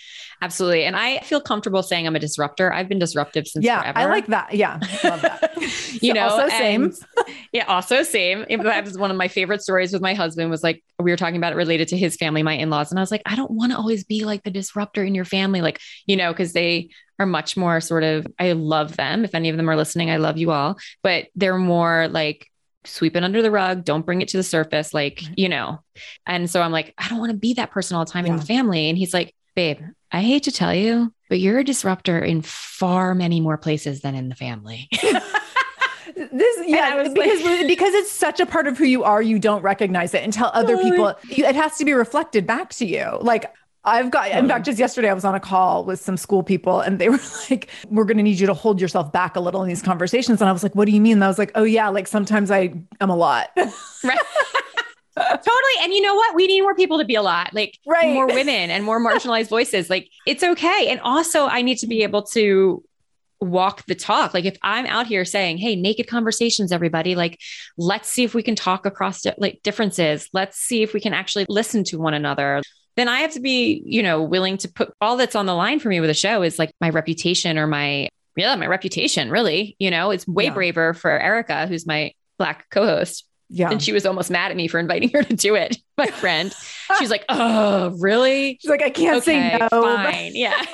[0.43, 0.85] Absolutely.
[0.85, 2.73] And I feel comfortable saying I'm a disruptor.
[2.73, 3.99] I've been disruptive since yeah forever.
[3.99, 5.53] i like that yeah love that
[6.03, 6.93] you So know, also same
[7.53, 8.45] yeah, also same.
[8.49, 11.37] That was one of my favorite stories with my husband was like, we were talking
[11.37, 12.91] about it related to his family, my in-laws.
[12.91, 15.25] And I was like, I don't want to always be like the disruptor in your
[15.25, 15.61] family.
[15.61, 19.25] Like, you know, cause they are much more sort of, I love them.
[19.25, 22.49] If any of them are listening, I love you all, but they're more like,
[22.85, 23.85] sweep it under the rug.
[23.85, 24.95] Don't bring it to the surface.
[24.95, 25.81] Like, you know,
[26.27, 28.37] and so I'm like, I don't want to be that person all the time in
[28.37, 28.89] the family.
[28.89, 29.81] And he's like, babe,
[30.13, 34.15] I hate to tell you, but you're a disruptor in far many more places than
[34.15, 34.89] in the family.
[36.17, 40.15] This yeah, because because it's such a part of who you are, you don't recognize
[40.15, 41.15] it until other people.
[41.29, 43.19] You, it has to be reflected back to you.
[43.21, 43.53] Like
[43.85, 44.31] I've got.
[44.31, 47.09] In fact, just yesterday I was on a call with some school people, and they
[47.11, 47.19] were
[47.51, 50.41] like, "We're going to need you to hold yourself back a little in these conversations."
[50.41, 52.07] And I was like, "What do you mean?" And I was like, "Oh yeah, like
[52.07, 54.19] sometimes I am a lot." Right.
[55.17, 55.77] totally.
[55.83, 56.35] And you know what?
[56.35, 58.13] We need more people to be a lot, like Right.
[58.13, 59.89] more women and more marginalized voices.
[59.91, 60.89] Like it's okay.
[60.89, 62.83] And also, I need to be able to
[63.41, 64.33] walk the talk.
[64.33, 67.39] Like if I'm out here saying, "Hey, naked conversations, everybody," like
[67.77, 70.29] let's see if we can talk across like differences.
[70.33, 72.63] Let's see if we can actually listen to one another.
[72.97, 75.81] Then I have to be, you know, willing to put all that's on the line
[75.81, 79.31] for me with a show is like my reputation or my yeah, my reputation.
[79.31, 80.55] Really, you know, it's way Yeah.
[80.55, 84.67] braver for Erica, who's my black co-host yeah, and she was almost mad at me
[84.69, 85.77] for inviting her to do it.
[85.99, 86.53] My friend,
[86.99, 88.59] she's like, "Oh, really?
[88.61, 90.65] she's like, "I can't say no." fine, yeah."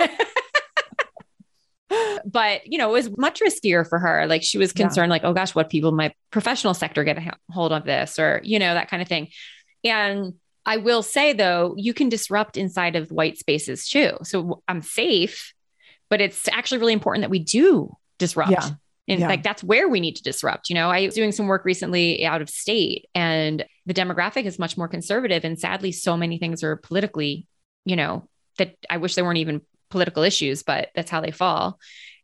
[2.25, 4.27] but you know, it was much riskier for her.
[4.27, 4.85] Like she was Yeah.
[4.87, 8.19] concerned, like, "Oh gosh, what people in my professional sector get a hold of this?"
[8.19, 9.29] or you know, that kind of thing.
[9.85, 10.35] And
[10.71, 14.17] I will say though, you can disrupt inside of white spaces too.
[14.23, 15.53] So I'm safe,
[16.09, 18.53] but it's actually really important that we do disrupt.
[18.53, 18.69] Yeah.
[19.09, 19.27] In Yeah.
[19.27, 20.69] fact, that's where we need to disrupt.
[20.69, 24.61] You know, I was doing some work recently out of state and the demographic is
[24.61, 25.45] much more conservative.
[25.45, 27.49] And sadly, so many things are politically,
[27.85, 28.29] you know,
[28.59, 31.81] that I wish there weren't even political issues, but that's how they fall.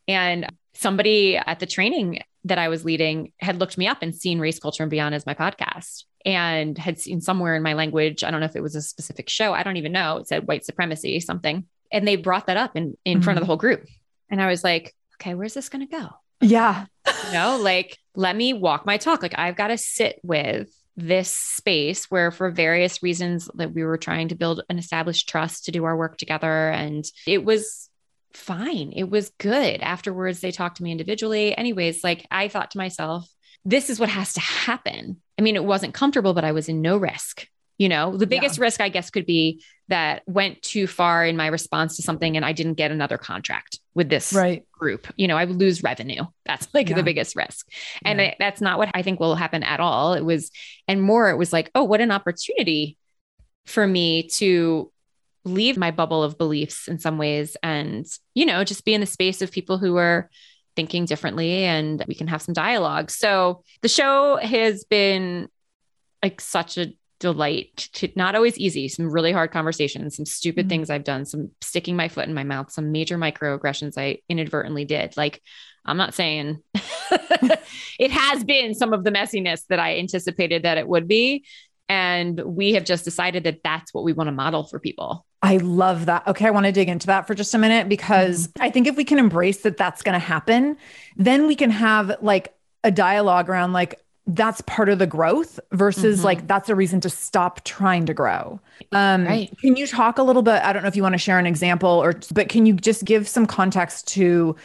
[0.06, 4.38] And somebody at the training that I was leading had looked me up and seen
[4.38, 8.22] Race Culture and Beyond as my podcast and had seen somewhere in my language.
[8.22, 9.54] I don't know if it was a specific show.
[9.54, 10.18] I don't even know.
[10.18, 11.64] It said white supremacy, something.
[11.90, 13.50] And they brought that up in, in front of the mm-hmm.
[13.50, 13.86] whole group.
[14.28, 16.10] And I was like, okay, where's this going to go?
[16.40, 16.86] yeah,
[17.26, 21.30] you know like let me walk my talk like i've got to sit with this
[21.30, 25.72] space where for various reasons that we were trying to build an established trust to
[25.72, 27.90] do our work together and it was
[28.32, 32.78] fine it was good afterwards they talked to me individually anyways like i thought to
[32.78, 33.28] myself
[33.66, 35.20] this is what has to happen.
[35.38, 37.48] I mean, it wasn't comfortable, but I was in no risk.
[37.78, 38.62] You know, the biggest yeah.
[38.62, 42.44] risk, I guess, could be that went too far in my response to something and
[42.44, 44.64] I didn't get another contract with this right.
[44.72, 45.06] group.
[45.16, 46.22] You know, I would lose revenue.
[46.46, 46.96] That's like yeah.
[46.96, 47.68] the biggest risk.
[48.02, 48.26] And yeah.
[48.28, 50.14] I, that's not what I think will happen at all.
[50.14, 50.50] It was,
[50.88, 52.96] and more, it was like, oh, what an opportunity
[53.66, 54.90] for me to
[55.44, 59.06] leave my bubble of beliefs in some ways and, you know, just be in the
[59.06, 60.30] space of people who are
[60.76, 63.10] thinking differently and we can have some dialogue.
[63.10, 65.48] So the show has been
[66.22, 70.68] like such a delight to not always easy, some really hard conversations, some stupid mm-hmm.
[70.68, 74.84] things I've done, some sticking my foot in my mouth, some major microaggressions I inadvertently
[74.84, 75.16] did.
[75.16, 75.42] Like,
[75.84, 76.62] I'm not saying
[77.98, 81.44] it has been some of the messiness that I anticipated that it would be.
[81.88, 85.24] And we have just decided that that's what we want to model for people.
[85.42, 86.26] I love that.
[86.26, 88.62] Okay, I want to dig into that for just a minute because mm-hmm.
[88.62, 90.76] I think if we can embrace that that's going to happen,
[91.16, 96.18] then we can have like a dialogue around like that's part of the growth versus
[96.18, 96.24] mm-hmm.
[96.24, 98.60] like that's a reason to stop trying to grow.
[98.90, 99.56] Um, right.
[99.60, 100.62] Can you talk a little bit?
[100.64, 103.04] I don't know if you want to share an example or, but can you just
[103.04, 104.56] give some context to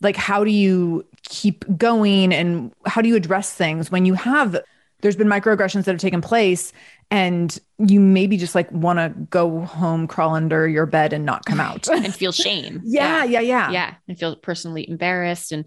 [0.00, 4.56] like how do you keep going and how do you address things when you have
[5.00, 6.72] there's been microaggressions that have taken place
[7.10, 11.44] and you maybe just like want to go home crawl under your bed and not
[11.44, 15.64] come out and feel shame yeah, yeah yeah yeah yeah and feel personally embarrassed and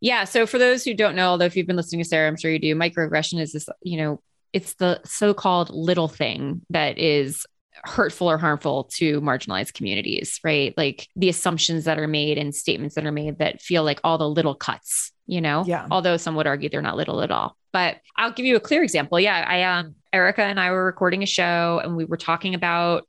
[0.00, 0.24] yeah.
[0.24, 2.50] So for those who don't know, although if you've been listening to Sarah, I'm sure
[2.50, 4.20] you do, microaggression is this, you know,
[4.52, 7.44] it's the so-called little thing that is
[7.84, 10.72] hurtful or harmful to marginalized communities, right?
[10.76, 14.16] Like the assumptions that are made and statements that are made that feel like all
[14.16, 15.64] the little cuts, you know?
[15.66, 15.86] Yeah.
[15.90, 17.56] Although some would argue they're not little at all.
[17.76, 19.20] But I'll give you a clear example.
[19.20, 19.44] Yeah.
[19.46, 23.06] I um Erica and I were recording a show and we were talking about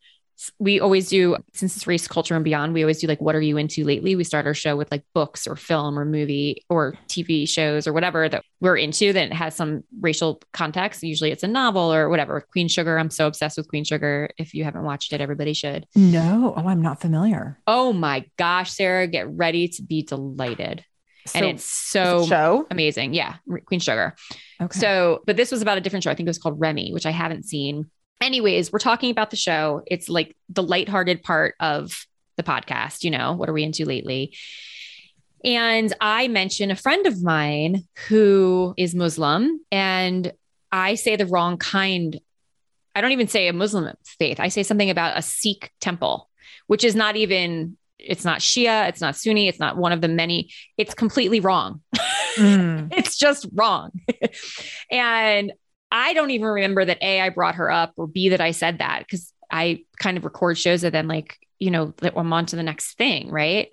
[0.59, 3.39] we always do since it's race culture and beyond we always do like what are
[3.39, 4.17] you into lately?
[4.17, 7.93] We start our show with like books or film or movie or tv shows or
[7.93, 11.01] whatever that we're into that has some racial context.
[11.01, 12.41] Usually it's a novel or whatever.
[12.51, 14.31] Queen sugar i'm so obsessed with queen sugar.
[14.37, 15.87] If you haven't watched it everybody should.
[15.95, 16.55] No.
[16.57, 17.57] Oh i'm not familiar.
[17.65, 20.83] Oh my gosh sarah get ready to be delighted
[21.31, 22.67] so, and it's so show?
[22.71, 23.35] amazing yeah
[23.65, 24.15] queen sugar
[24.61, 26.91] okay so but this was about a different show i think it was called Ramy
[26.91, 27.89] which i haven't seen
[28.21, 29.81] anyways, we're talking about the show.
[29.87, 34.35] It's like the lighthearted part of the podcast, you know, what are we into lately?
[35.43, 40.31] And I mention a friend of mine who is Muslim, and
[40.71, 42.19] I say the wrong kind.
[42.95, 44.39] I don't even say a Muslim faith.
[44.39, 46.29] I say something about a Sikh temple,
[46.65, 50.07] which is not even, it's not Shia, it's not Sunni, it's not one of the
[50.07, 50.51] many.
[50.77, 51.81] It's completely wrong.
[52.35, 52.89] Mm.
[52.95, 53.91] it's just wrong.
[54.91, 55.53] and
[55.91, 58.79] I don't even remember that A, I brought her up or B, that I said
[58.79, 62.45] that because I kind of record shows and then like, you know, that I'm on
[62.47, 63.31] to the next thing.
[63.31, 63.69] Right.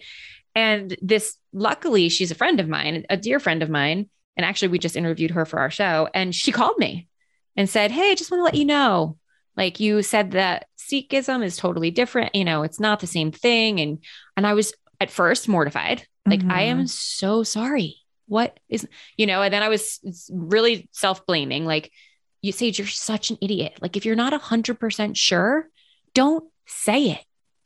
[0.54, 4.08] And this, luckily, she's a friend of mine, a dear friend of mine.
[4.37, 7.08] And actually, we just interviewed her for our show and she called me
[7.56, 9.16] and said, Hey, I just want to let you know,
[9.57, 12.35] like you said that Sikhism is totally different.
[12.35, 13.81] You know, it's not the same thing.
[13.81, 13.99] And,
[14.37, 16.07] and I was at first mortified.
[16.27, 16.53] Like, mm-hmm.
[16.53, 16.87] I am mm-hmm.
[16.87, 18.87] so sorry what is
[19.17, 21.93] you know and then i was really self-blaming like
[22.43, 25.69] you sage you're such an idiot like if you're not 100% sure
[26.14, 27.25] don't say it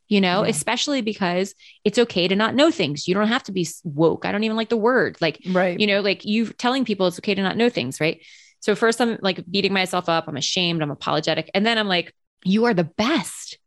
[0.09, 0.51] you know yeah.
[0.51, 4.33] especially because it's okay to not know things you don't have to be woke i
[4.33, 7.35] don't even like the word like right you know like you telling people it's okay
[7.35, 8.21] to not know things right
[8.61, 12.15] so first i'm like beating myself up i'm ashamed i'm apologetic and then i'm like
[12.45, 13.59] you are the best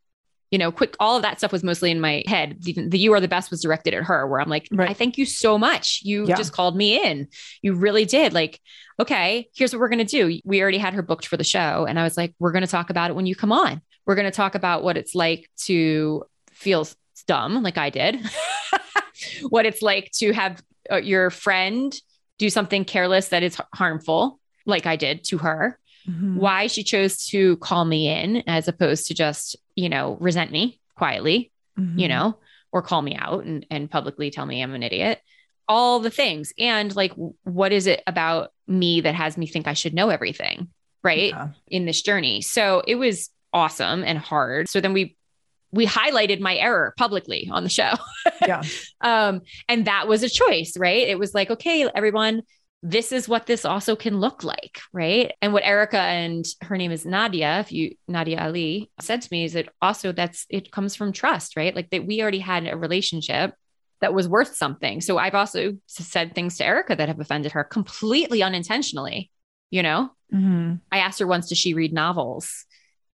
[0.51, 2.57] you know, quick, all of that stuff was mostly in my head.
[2.59, 4.89] The, the You Are the Best was directed at her, where I'm like, right.
[4.89, 6.01] I thank you so much.
[6.03, 6.35] You yeah.
[6.35, 7.29] just called me in.
[7.61, 8.33] You really did.
[8.33, 8.59] Like,
[8.99, 10.41] okay, here's what we're going to do.
[10.43, 11.85] We already had her booked for the show.
[11.87, 13.81] And I was like, we're going to talk about it when you come on.
[14.05, 16.85] We're going to talk about what it's like to feel
[17.27, 18.19] dumb, like I did,
[19.49, 21.97] what it's like to have uh, your friend
[22.39, 26.37] do something careless that is harmful, like I did to her mm-hmm.
[26.37, 30.79] why she chose to call me in as opposed to just, you know, resent me
[30.95, 31.99] quietly, mm-hmm.
[31.99, 32.37] you know,
[32.71, 35.19] or call me out and, and publicly tell me I'm an idiot.
[35.67, 36.53] All the things.
[36.59, 40.69] And like, what is it about me that has me think I should know everything?
[41.03, 41.29] Right.
[41.29, 41.49] Yeah.
[41.67, 42.41] In this journey.
[42.41, 44.69] So it was awesome and hard.
[44.69, 45.15] So then we
[45.73, 47.93] we highlighted my error publicly on the show.
[48.41, 48.61] yeah.
[49.03, 51.07] Um, and that was a choice, right?
[51.07, 52.43] It was like, okay, everyone,
[52.83, 55.33] this is what this also can look like, right?
[55.41, 59.45] And what Erica and her name is Nadia, if you Nadia Ali said to me
[59.45, 61.75] is that also that's it comes from trust, right?
[61.75, 63.53] Like that we already had a relationship
[63.99, 64.99] that was worth something.
[64.99, 69.29] So I've also said things to Erica that have offended her completely unintentionally,
[69.69, 70.09] you know?
[70.33, 70.75] Mm-hmm.
[70.91, 72.65] I asked her once, does she read novels?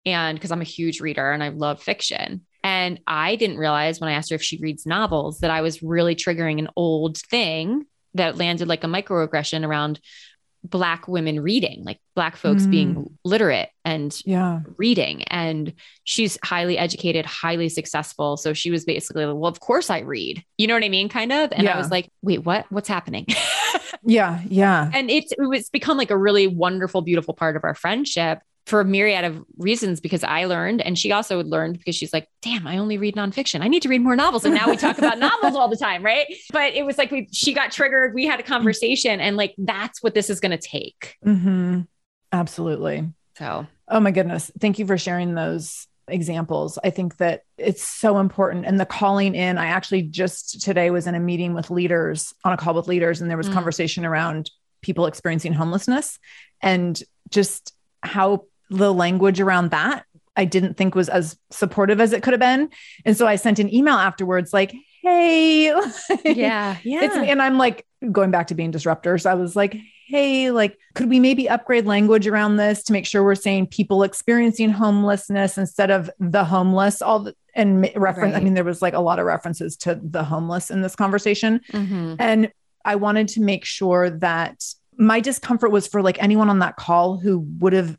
[0.08, 2.48] And because I'm a huge reader and I love fiction.
[2.64, 5.84] And I didn't realize when I asked her if she reads novels that I was
[5.84, 7.86] really triggering an old thing
[8.16, 10.00] that landed like a microaggression around
[10.64, 12.70] black women reading, like black folks Mm.
[12.72, 14.60] being literate and Yeah.
[14.78, 15.24] reading.
[15.24, 18.38] And she's highly educated, highly successful.
[18.38, 20.44] So she was basically like, well, of course I read.
[20.60, 21.10] You know what I mean?
[21.10, 21.52] Kind of.
[21.52, 22.66] And I was like, wait, what?
[22.70, 23.26] What's happening?
[24.04, 24.42] Yeah.
[24.48, 24.90] Yeah.
[24.96, 28.80] and it's it was become like a really wonderful, beautiful part of our friendship for
[28.82, 32.68] a myriad of reasons because I learned and she also learned because she's like, damn,
[32.68, 33.62] I only read nonfiction.
[33.62, 34.46] I need to read more novels.
[34.46, 36.28] And now we talk about novels all the time, right?
[36.54, 40.02] But it was like we she got triggered, we had a conversation, and like that's
[40.04, 41.16] what this is gonna take.
[41.24, 41.82] hmm
[42.32, 43.10] Absolutely.
[43.38, 44.50] So Oh my goodness.
[44.60, 46.80] Thank you for sharing those examples.
[46.84, 48.66] I think that it's so important.
[48.66, 52.54] And the calling in, I actually just today was in a meeting with leaders on
[52.54, 53.54] a call with leaders, and there was Mm.
[53.54, 54.50] conversation around
[54.82, 56.20] people experiencing homelessness
[56.62, 60.06] and just how the language around that
[60.36, 62.70] I didn't think was as supportive as it could have been.
[63.06, 65.66] And so I sent an email afterwards, like, hey,
[66.26, 67.04] yeah, yeah.
[67.04, 69.26] it's and I'm like going back to being disruptors.
[69.26, 69.76] I was like,
[70.08, 74.04] hey, like, could we maybe upgrade language around this to make sure we're saying people
[74.04, 77.02] experiencing homelessness instead of the homeless?
[77.02, 78.34] All the, and reference.
[78.36, 81.60] I mean, there was like a lot of references to the homeless in this conversation,
[81.74, 82.16] Mhm.
[82.20, 82.52] and
[82.86, 84.64] I wanted to make sure that
[84.98, 87.98] my discomfort was for like anyone on that call who would have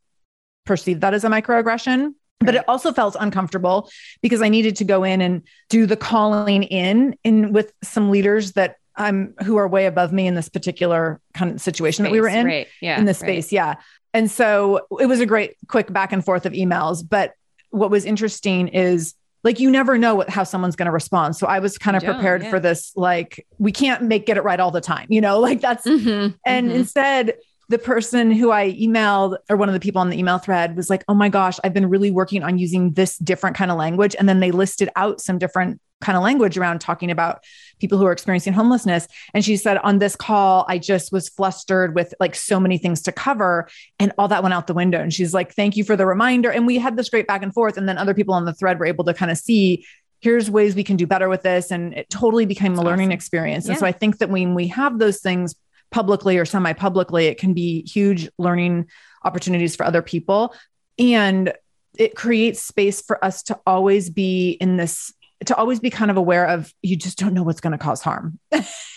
[0.64, 2.14] perceived that as a microaggression.
[2.40, 3.88] But it also felt uncomfortable
[4.20, 8.52] because I needed to go in and do the calling in in with some leaders
[8.52, 12.20] that I'm who are way above me in this particular kind of situation that we
[12.20, 12.66] were in right.
[12.80, 12.98] Yeah.
[12.98, 13.28] in this right.
[13.28, 13.52] space.
[13.52, 13.76] Yeah.
[14.12, 17.08] And so it was a great quick back and forth of emails.
[17.08, 17.34] But
[17.70, 21.36] what was interesting is like you never know what how someone's going to respond.
[21.36, 22.50] So I was kind of prepared yeah.
[22.50, 22.92] for this.
[22.96, 26.34] Like we can't make get it right all the time, you know, like that's Mhm,
[26.44, 26.74] and mhm.
[26.74, 27.34] instead,
[27.72, 30.90] the person who I emailed, or one of the people on the email thread, was
[30.90, 34.14] like, Oh my gosh, I've been really working on using this different kind of language.
[34.18, 37.42] And then they listed out some different kind of language around talking about
[37.80, 39.08] people who are experiencing homelessness.
[39.32, 43.00] And she said, On this call, I just was flustered with like so many things
[43.02, 43.68] to cover.
[43.98, 45.00] And all that went out the window.
[45.00, 46.50] And she's like, Thank you for the reminder.
[46.50, 47.78] And we had this great back and forth.
[47.78, 49.86] And then other people on the thread were able to kind of see.
[50.20, 51.72] Here's ways we can do better with this.
[51.72, 53.12] And it totally became a learning awesome.
[53.12, 53.64] experience.
[53.64, 53.80] And Yeah.
[53.80, 55.56] so I think that when we have those things
[55.92, 58.88] publicly or semi publicly, it can be huge learning
[59.24, 60.54] opportunities for other people.
[60.98, 61.52] And
[61.96, 65.12] it creates space for us to always be in this,
[65.46, 68.00] to always be kind of aware of you just don't know what's going to cause
[68.02, 68.38] harm.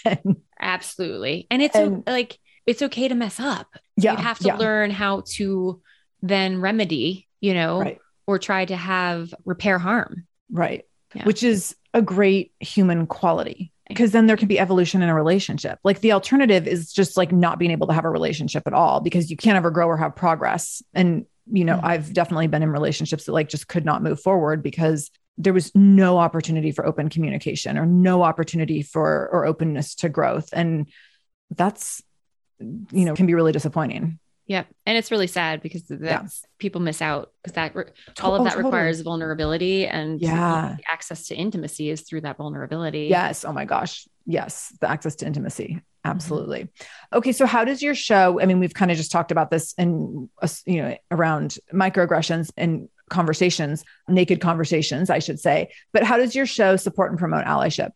[0.05, 1.45] And- Absolutely.
[1.51, 3.67] And it's And- like it's okay to mess up.
[3.97, 4.13] yeah.
[4.13, 5.81] you have to yeah, learn how to
[6.23, 7.99] then remedy, you know, Right.
[8.25, 10.25] or try to have repair harm.
[10.49, 10.85] Right.
[11.13, 11.25] Yeah.
[11.25, 15.79] Which is a great human quality because then there can be evolution in a relationship.
[15.83, 18.99] Like the alternative is just like not being able to have a relationship at all
[18.99, 20.81] because you can't ever grow or have progress.
[20.93, 21.83] And, you know, Mhm.
[21.83, 25.73] I've definitely been in relationships that like just could not move forward because there was
[25.75, 30.49] no opportunity for open communication or no opportunity for or openness to growth.
[30.53, 30.87] And
[31.55, 32.01] that's,
[32.59, 34.17] you know, can be really disappointing.
[34.47, 34.67] Yep.
[34.85, 37.85] And it's really sad because that's people miss out because that re-
[38.21, 38.65] all Oh, of that totally.
[38.65, 40.77] requires vulnerability and Yeah.
[40.91, 43.07] access to intimacy is through that vulnerability.
[43.09, 43.43] Yes.
[43.43, 44.07] Oh my gosh.
[44.27, 44.71] Yes.
[44.81, 45.67] The access to intimacy.
[45.69, 45.79] Mm-hmm.
[46.11, 46.69] Absolutely.
[47.11, 47.31] Okay.
[47.31, 50.29] So how does your show, I mean, we've kind of just talked about this and,
[50.67, 56.45] you know, around microaggressions and conversations, naked conversations, I should say, but how does your
[56.45, 57.91] show support and promote allyship?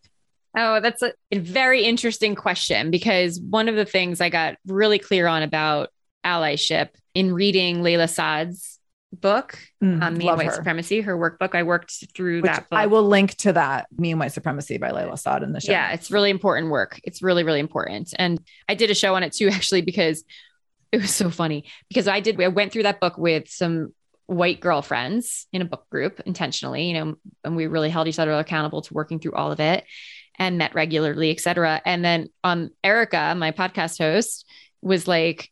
[0.57, 5.27] Oh, that's a very interesting question because one of the things I got really clear
[5.27, 5.89] on about
[6.25, 8.79] allyship in reading Layla Saad's
[9.11, 10.53] book, Mm, um, Me and White her.
[10.53, 11.55] Supremacy, her workbook.
[11.55, 12.77] I worked through Which that book.
[12.79, 15.71] I will link to that, Me and White Supremacy by Layla Saad in the show.
[15.71, 16.99] Yeah, it's really important work.
[17.03, 18.13] It's really, really important.
[18.17, 20.23] And I did a show on it too, actually, because
[20.91, 21.65] it was so funny.
[21.87, 23.93] Because I did, I went through that book with some
[24.27, 28.33] white girlfriends in a book group intentionally, you know, and we really held each other
[28.33, 29.83] accountable to working through all of it
[30.37, 31.81] and met regularly, et cetera.
[31.83, 34.45] And then um, Erica, my podcast host,
[34.81, 35.49] was like,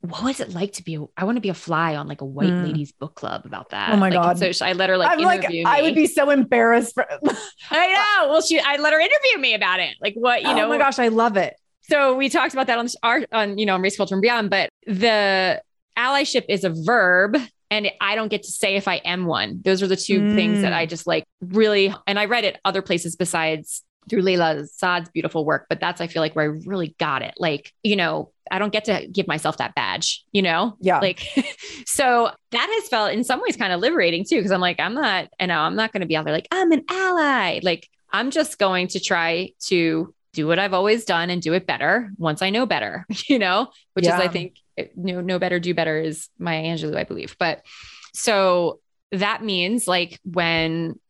[0.00, 0.96] what was it like to be?
[0.96, 2.62] A, I want to be a fly on like a white Mm.
[2.62, 3.92] ladies book club about that.
[3.92, 4.54] Oh my Like, God.
[4.54, 6.94] So I let her like I'm like, interview I would be so embarrassed.
[6.94, 7.06] For,
[7.70, 7.92] I
[8.22, 8.28] know.
[8.30, 9.96] Well, she, I let her interview me about it.
[10.00, 11.54] Like what, you know, oh my gosh, I love it.
[11.82, 14.50] so we talked about that on our on you know on race culture and beyond
[14.50, 15.60] but the
[15.98, 17.36] allyship is a verb
[17.70, 19.60] and I don't get to say if I am one.
[19.64, 20.34] Those are the two Mm.
[20.34, 24.68] things that I just like really and I read it other places besides through Layla
[24.68, 27.34] Saad's beautiful work, but that's I feel like where I really got it.
[27.38, 30.76] Like, you know, I don't get to give myself that badge, you know?
[30.80, 31.00] Yeah.
[31.00, 31.22] Like
[31.86, 34.94] so that has felt in some ways kind of liberating too because I'm like I'm
[34.94, 37.60] not you know, I'm not going to be out there like I'm an ally.
[37.62, 41.66] Like I'm just going to try to do what I've always done and do it
[41.66, 44.56] better once I know better, you know, which is, I think,
[44.94, 47.36] know, know better, do better is Maya Angelou, I believe.
[47.38, 47.64] But
[48.12, 48.80] so
[49.12, 51.00] that means like when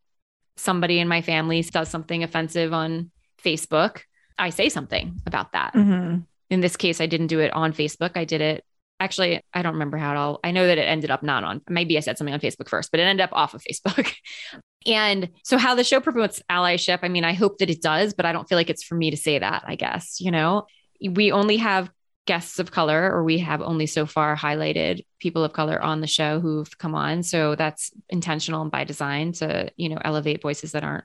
[0.56, 3.10] somebody in my family does something offensive on
[3.42, 4.00] Facebook,
[4.38, 5.74] I say something about that.
[5.74, 6.26] Mhm.
[6.48, 8.12] in this case, I didn't do it on Facebook.
[8.16, 8.64] I did it
[9.00, 11.60] actually, I don't remember how it all, I know that it ended up not on,
[11.68, 14.14] maybe I said something on Facebook first, but it ended up off of Facebook.
[14.86, 18.24] and so how the show promotes allyship, I mean, I hope that it does, but
[18.24, 20.66] I don't feel like it's for me to say that, I guess, you know,
[21.10, 21.90] we only have
[22.26, 26.06] guests of color or we have only so far highlighted people of color on the
[26.06, 30.72] show who've come on so that's intentional and by design to you know elevate voices
[30.72, 31.04] that aren't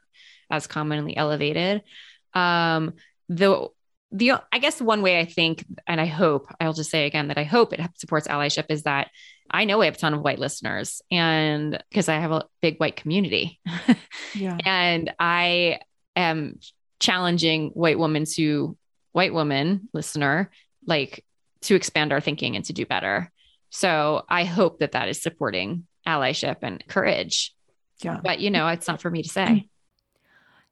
[0.49, 1.83] as commonly elevated
[2.33, 2.93] um
[3.29, 3.67] the
[4.11, 7.37] the I guess one way I think and I hope I'll just say again that
[7.37, 9.09] I hope it supports allyship is that
[9.49, 12.77] I know I have a ton of white listeners and because I have a big
[12.77, 13.59] white community.
[14.35, 14.57] yeah.
[14.65, 15.79] and I
[16.15, 16.59] am
[16.99, 18.77] challenging white women to
[19.11, 20.51] white woman listener
[20.85, 21.23] like
[21.61, 23.31] to expand our thinking and to do better.
[23.69, 27.53] So I hope that that is supporting allyship and courage.
[27.99, 28.19] Yeah.
[28.23, 29.67] But you know, it's not for me to say.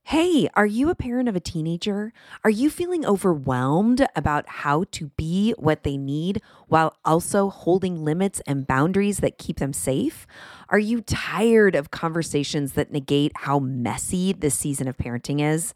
[0.04, 2.14] Hey, are you a parent of a teenager?
[2.44, 8.42] Are you feeling overwhelmed about how to be what they need while also holding limits
[8.48, 10.26] and boundaries that keep them safe?
[10.70, 15.76] Are you tired of conversations that negate how messy this season of parenting is?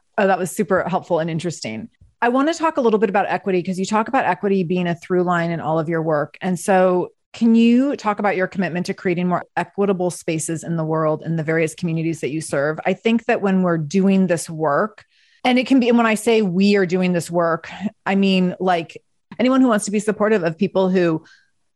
[0.17, 1.89] Oh, that was super helpful and interesting.
[2.21, 4.87] I want to talk a little bit about equity because you talk about equity being
[4.87, 6.37] a through line in all of your work.
[6.41, 10.83] And so can you talk about your commitment to creating more equitable spaces in the
[10.83, 12.79] world in the various communities that you serve?
[12.85, 15.05] I think that when we're doing this work,
[15.43, 17.71] and it can be, and when I say we are doing this work,
[18.05, 19.01] I mean like
[19.39, 21.23] anyone who wants to be supportive of people who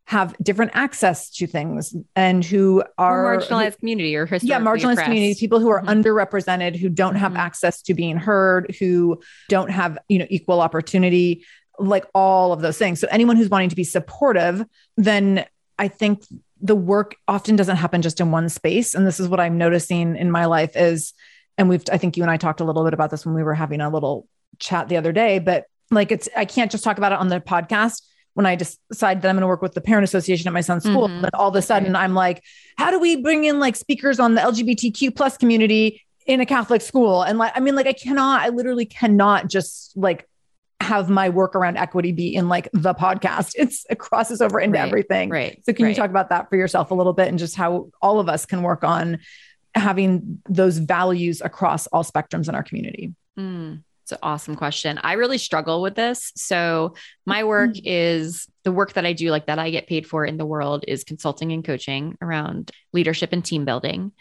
[0.08, 4.94] have different access to things and who are or marginalized who, community or yeah marginalized
[4.94, 5.04] oppressed.
[5.04, 5.90] communities people who are mm-hmm.
[5.90, 7.42] underrepresented who don't have mm-hmm.
[7.42, 11.44] access to being heard who don't have you know equal opportunity
[11.80, 13.00] like all of those things.
[13.00, 14.66] So anyone who's wanting to be supportive,
[14.98, 15.46] then
[15.78, 16.24] I think
[16.62, 18.96] the work often doesn't happen just in one space.
[18.96, 21.14] And this is what I'm noticing in my life is,
[21.58, 23.44] and we've, I think you and I talked a little bit about this when we
[23.44, 24.28] were having a little
[24.60, 27.40] chat the other day, but like it's, I can't just talk about it on the
[27.40, 28.02] podcast
[28.36, 30.84] when I decide that I'm going to work with the parent association at my son's
[30.84, 31.08] school.
[31.08, 31.26] Mm-hmm.
[31.26, 32.44] And all of a sudden I'm like,
[32.78, 36.82] how do we bring in like speakers on the LGBTQ plus community in a Catholic
[36.82, 37.24] school?
[37.24, 40.28] And like, I mean, like I cannot, I literally cannot just like
[40.82, 43.54] have my work around equity be in like the podcast.
[43.58, 45.30] It's it crosses over into right, everything.
[45.30, 45.64] Right.
[45.66, 45.90] So can right.
[45.92, 48.46] you talk about that for yourself a little bit and just how all of us
[48.46, 49.20] can work on
[49.74, 53.14] having those values across all spectrums in our community?
[53.40, 55.00] Mm, it's an awesome question.
[55.04, 56.32] I really struggle with this.
[56.36, 56.94] So
[57.26, 57.86] my work mm-hmm.
[57.86, 60.86] is the work that I do, like that I get paid for in the world
[60.88, 64.12] is consulting and coaching around leadership and team building.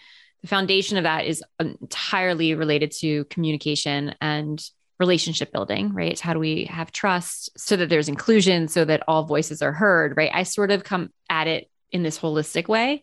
[0.40, 4.58] The foundation of that is entirely related to communication and
[4.98, 6.18] relationship building, right?
[6.18, 10.16] How do we have trust so that there's inclusion, so that all voices are heard,
[10.16, 10.30] right?
[10.32, 13.02] I sort of come at it in this holistic way.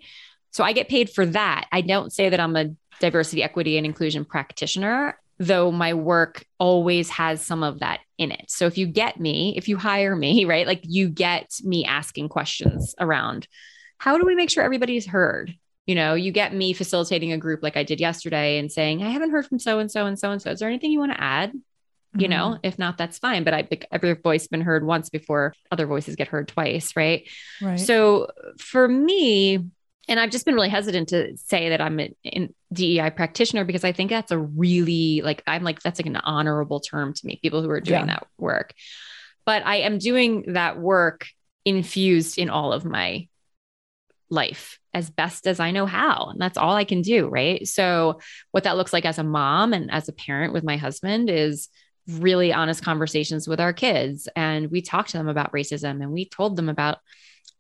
[0.50, 1.68] So I get paid for that.
[1.72, 7.10] I don't say that I'm a diversity, equity, and inclusion practitioner, though my work always
[7.10, 8.46] has some of that in it.
[8.48, 12.30] So if you get me, if you hire me, right, like you get me asking
[12.30, 13.48] questions around
[13.98, 15.54] how do we make sure everybody's heard?
[15.88, 19.10] You know, you get me facilitating a group like I did yesterday and saying, I
[19.10, 20.52] haven't heard from so and so and so and so.
[20.52, 21.52] Is there anything you want to add?
[22.16, 22.68] You know, Mm-hmm.
[22.68, 23.44] if not, that's fine.
[23.44, 27.28] But I think every voice been heard once before other voices get heard twice, right?
[27.62, 27.80] Right.
[27.80, 28.28] So
[28.60, 29.66] for me,
[30.08, 33.84] and I've just been really hesitant to say that I'm an, an DEI practitioner because
[33.84, 37.40] I think that's a really like I'm like that's like an honorable term to me.
[37.42, 38.06] People who are doing Yeah.
[38.08, 38.74] that work,
[39.46, 41.28] but I am doing that work
[41.66, 43.28] infused in all of my
[44.30, 47.28] life as best as I know how, and that's all I can do.
[47.28, 47.68] Right.
[47.68, 48.20] So
[48.52, 51.70] what that looks like as a mom and as a parent with my husband is
[52.08, 56.26] really honest conversations with our kids and we talked to them about racism and we
[56.28, 56.98] told them about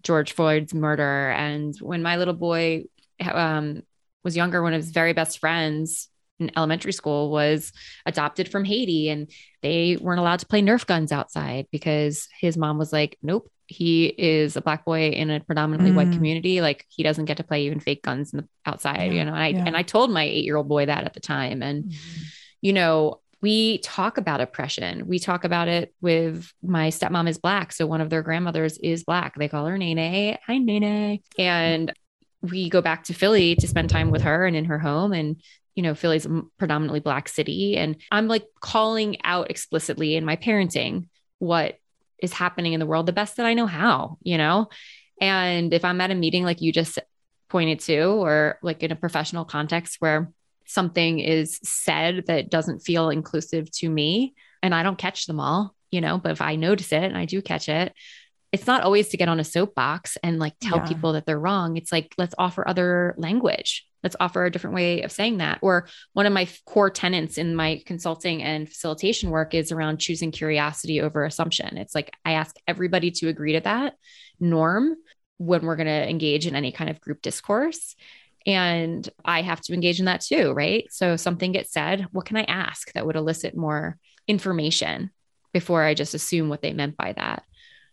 [0.03, 1.29] George Floyd's murder.
[1.32, 2.86] And when my little boy
[3.21, 3.84] um,
[4.23, 6.09] was younger, one of his very best friends
[6.39, 7.71] in elementary school was
[8.05, 9.29] adopted from Haiti, and
[9.61, 13.51] they weren't allowed to play Nerf guns outside because his mom was like, nope.
[13.67, 16.15] He is a black boy in a predominantly white Mm.
[16.17, 16.59] community.
[16.59, 19.34] Like he doesn't get to play even fake guns in the outside, Yeah, you know.
[19.34, 19.63] And I yeah.
[19.65, 21.93] and I told my eight year old boy that at the time, and
[22.59, 25.07] you know, we talk about oppression.
[25.07, 27.73] We talk about it with my stepmom is black.
[27.73, 29.35] So one of their grandmothers is black.
[29.35, 30.37] They call her Nene.
[30.45, 31.19] Hi, Nene.
[31.39, 31.91] And
[32.41, 35.11] we go back to Philly to spend time with her and in her home.
[35.11, 35.41] And,
[35.75, 37.77] you know, Philly's a predominantly black city.
[37.77, 41.07] And I'm like calling out explicitly in my parenting
[41.39, 41.79] what
[42.19, 44.69] is happening in the world the best that I know how, you know?
[45.19, 46.99] And if I'm at a meeting like you just
[47.49, 50.31] pointed to, or like in a professional context where
[50.72, 55.76] something is said that doesn't feel inclusive to me and I don't catch them all,
[55.91, 57.93] you know, but if I notice it and I do catch it,
[58.51, 60.88] it's not always to get on a soapbox and like tell Yeah.
[60.88, 61.78] people that they're wrong.
[61.78, 63.88] It's like, let's offer other language.
[64.03, 65.59] Let's offer a different way of saying that.
[65.61, 70.32] Or one of my core tenets in my consulting and facilitation work is around choosing
[70.32, 71.78] curiosity over assumption.
[71.78, 73.93] It's like I ask everybody to agree to that
[74.39, 74.95] norm
[75.38, 77.95] when we're going to engage in any kind of group discourse.
[78.45, 80.85] And I have to engage in that too, right?
[80.89, 85.11] So something gets said, what can I ask that would elicit more information
[85.53, 87.43] before I just assume what they meant by that?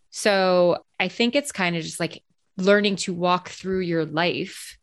[0.09, 2.23] So I think it's kind of just like
[2.57, 4.77] learning to walk through your life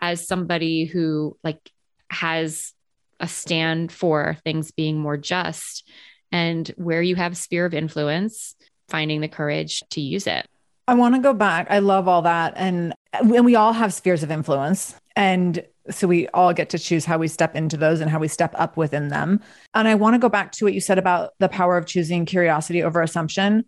[0.00, 1.70] as somebody who like
[2.10, 2.72] has
[3.20, 5.88] a stand for things being more just
[6.32, 8.54] and where you have sphere of influence,
[8.88, 10.46] finding the courage to use it.
[10.88, 11.66] I want to go back.
[11.70, 12.54] I love all that.
[12.56, 14.94] And and we all have spheres of influence.
[15.14, 18.28] And so we all get to choose how we step into those and how we
[18.28, 19.40] step up within them.
[19.74, 22.26] And I want to go back to what you said about the power of choosing
[22.26, 23.64] curiosity over assumption,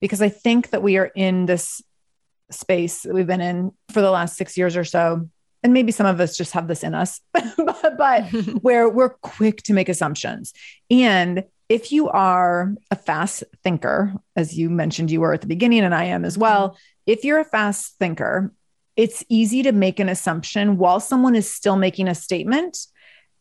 [0.00, 1.82] because I think that we are in this
[2.50, 5.28] space that we've been in for the last six years or so.
[5.62, 7.44] And maybe some of us just have this in us, but,
[7.96, 8.24] but
[8.62, 10.52] where we're quick to make assumptions.
[10.90, 15.84] And if you are a fast thinker, as you mentioned you were at the beginning,
[15.84, 18.52] and I am as well, if you're a fast thinker,
[18.96, 22.76] it's easy to make an assumption while someone is still making a statement.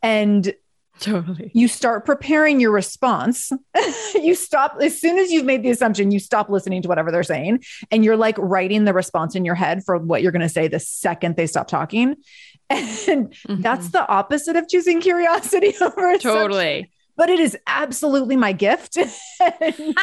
[0.03, 0.53] And
[0.99, 1.49] totally.
[1.55, 3.51] you start preparing your response.
[4.13, 7.23] you stop as soon as you've made the assumption, you stop listening to whatever they're
[7.23, 7.63] saying.
[7.89, 10.67] And you're like writing the response in your head for what you're going to say
[10.67, 12.15] the second they stop talking.
[12.71, 13.63] And mm-hmm.
[13.63, 16.91] that's the opposite of choosing curiosity over totally.
[17.19, 18.97] But it is absolutely my gift.
[19.61, 19.97] and,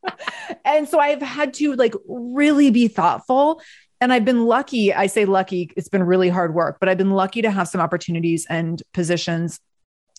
[0.64, 3.60] and so I've had to like really be thoughtful.
[4.00, 4.92] And I've been lucky.
[4.92, 7.82] I say lucky, it's been really hard work, but I've been lucky to have some
[7.82, 9.60] opportunities and positions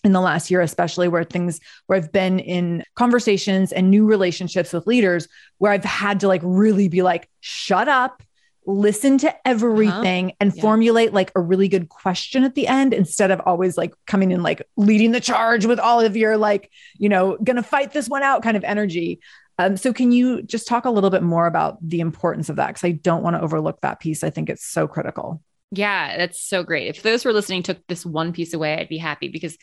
[0.04, 4.72] in the last year, especially where things where I've been in conversations and new relationships
[4.72, 5.26] with leaders
[5.58, 8.22] where I've had to like really be like, shut up,
[8.66, 10.60] listen to everything and Yeah.
[10.60, 14.42] formulate like a really good question at the end instead of always like coming in
[14.42, 18.22] like leading the charge with all of your like, you know, gonna fight this one
[18.22, 19.20] out kind of energy.
[19.58, 22.68] Um, so can you just talk a little bit more about the importance of that?
[22.68, 24.22] Because I don't want to overlook that piece.
[24.22, 25.42] I think it's so critical.
[25.70, 26.88] Yeah, that's so great.
[26.88, 29.56] If those who are listening took this one piece away, I'd be happy because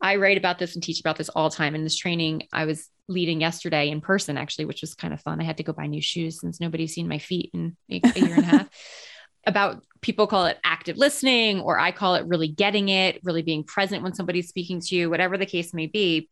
[0.00, 1.74] I write about this and teach about this all the time.
[1.74, 5.40] In this training, I was leading yesterday in person, actually, which was kind of fun.
[5.40, 8.18] I had to go buy new shoes since nobody's seen my feet in a, a
[8.18, 8.68] year and a half.
[9.46, 13.64] About people call it active listening, or I call it really getting it, really being
[13.64, 16.28] present when somebody's speaking to you, whatever the case may be.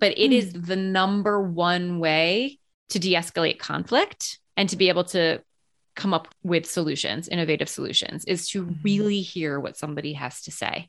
[0.00, 0.62] But it is hmm.
[0.62, 2.58] the number one way
[2.90, 5.40] to de escalate conflict and to be able to
[5.94, 8.76] come up with solutions, innovative solutions, is to Mhm.
[8.82, 10.88] really hear what somebody has to say.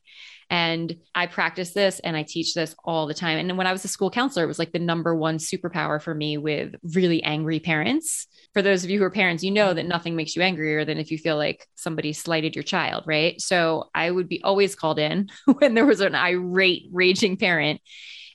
[0.49, 3.37] And I practice this and I teach this all the time.
[3.37, 6.13] And when I was a school counselor, it was like the number one superpower for
[6.13, 8.27] me with really angry parents.
[8.53, 10.99] For those of you who are parents, you know that nothing makes you angrier than
[10.99, 13.41] if you feel like somebody slighted your child, right?
[13.41, 17.81] So I would be always called in when there was an irate, raging parent.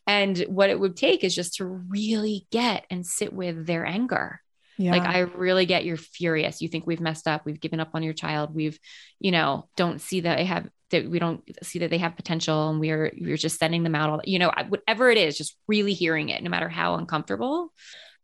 [0.06, 4.40] And what it would take is just to really get and sit with their anger
[4.78, 4.92] Yeah.
[4.92, 6.62] Like I really get you're furious.
[6.62, 7.44] You think we've messed up.
[7.44, 8.54] We've given up on your child.
[8.54, 8.78] We've,
[9.18, 12.70] you know, don't see that they have that we don't see that they have potential
[12.70, 15.92] and we're we're just sending them out all you know whatever it is just really
[15.92, 17.72] hearing it no matter how uncomfortable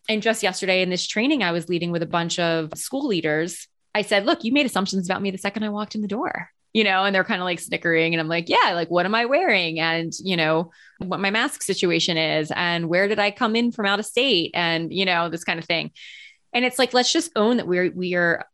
[0.08, 3.68] and just yesterday in this training i was leading with a bunch of school leaders
[3.94, 6.48] i said look you made assumptions about me the second i walked in the door
[6.72, 9.14] you know and they're kind of like snickering and i'm like yeah like what am
[9.14, 13.56] i wearing and you know what my mask situation is and where did i come
[13.56, 15.90] in from out of state and you know this kind of thing
[16.54, 18.46] and it's like let's just own that we're we are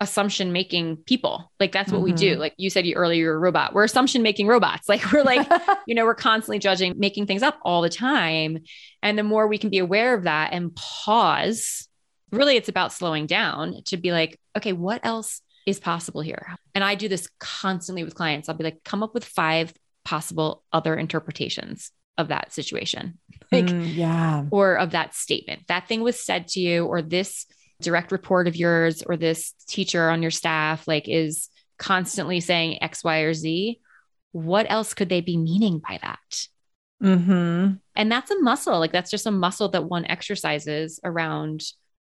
[0.00, 1.50] assumption making people.
[1.58, 2.04] Like that's what mm-hmm.
[2.04, 2.32] we do.
[2.32, 2.40] Mm-hmm.
[2.40, 3.72] Like you said you earlier, you're a robot.
[3.72, 4.88] We're assumption making robots.
[4.96, 5.48] Like we're like,
[5.86, 8.58] you know, we're constantly judging, making things up all the time.
[9.02, 11.88] And the more we can be aware of that and pause,
[12.30, 16.56] really it's about slowing down to be like, okay, what else is possible here?
[16.74, 18.48] And I do this constantly with clients.
[18.48, 19.72] I'll be like, come up with five
[20.04, 23.18] possible other interpretations of that situation.
[23.52, 24.42] Like, mm, yeah.
[24.50, 25.68] Or of that statement.
[25.68, 27.46] That thing was said to you, or this
[27.80, 31.48] direct report of yours or this teacher on your staff like is
[31.78, 33.80] constantly saying X, Y, or Z,
[34.32, 36.46] what else could they be meaning by that?
[37.02, 37.74] Mm-hmm.
[37.94, 38.78] And that's a muscle.
[38.78, 41.62] Like that's just a muscle that one exercises around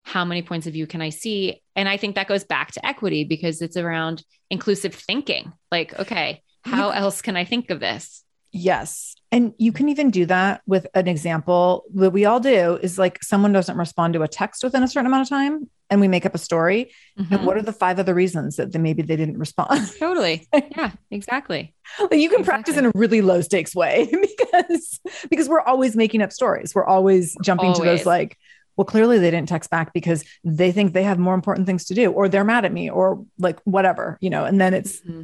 [0.04, 1.62] how many points of view can I see?
[1.76, 5.52] And I think that goes back to equity because it's around inclusive thinking.
[5.70, 8.24] Like, okay, how else can I think of this?
[8.52, 9.16] Yes.
[9.32, 13.22] And you can even do that with an example that we all do is like
[13.22, 16.26] someone doesn't respond to a text within a certain amount of time and we make
[16.26, 16.92] up a story.
[17.20, 17.34] Mm-hmm.
[17.34, 19.92] And what are the five other reasons that they, maybe they didn't respond?
[20.00, 20.48] Totally.
[20.54, 21.74] Yeah, exactly.
[22.00, 22.44] like you can exactly.
[22.44, 26.74] practice in a really low stakes way because because we're always making up stories.
[26.74, 27.80] We're always jumping always.
[27.80, 28.38] to those like,
[28.76, 31.94] well, clearly they didn't text back because they think they have more important things to
[31.94, 35.24] do or they're mad at me or like whatever, you know, and then it's mm-hmm.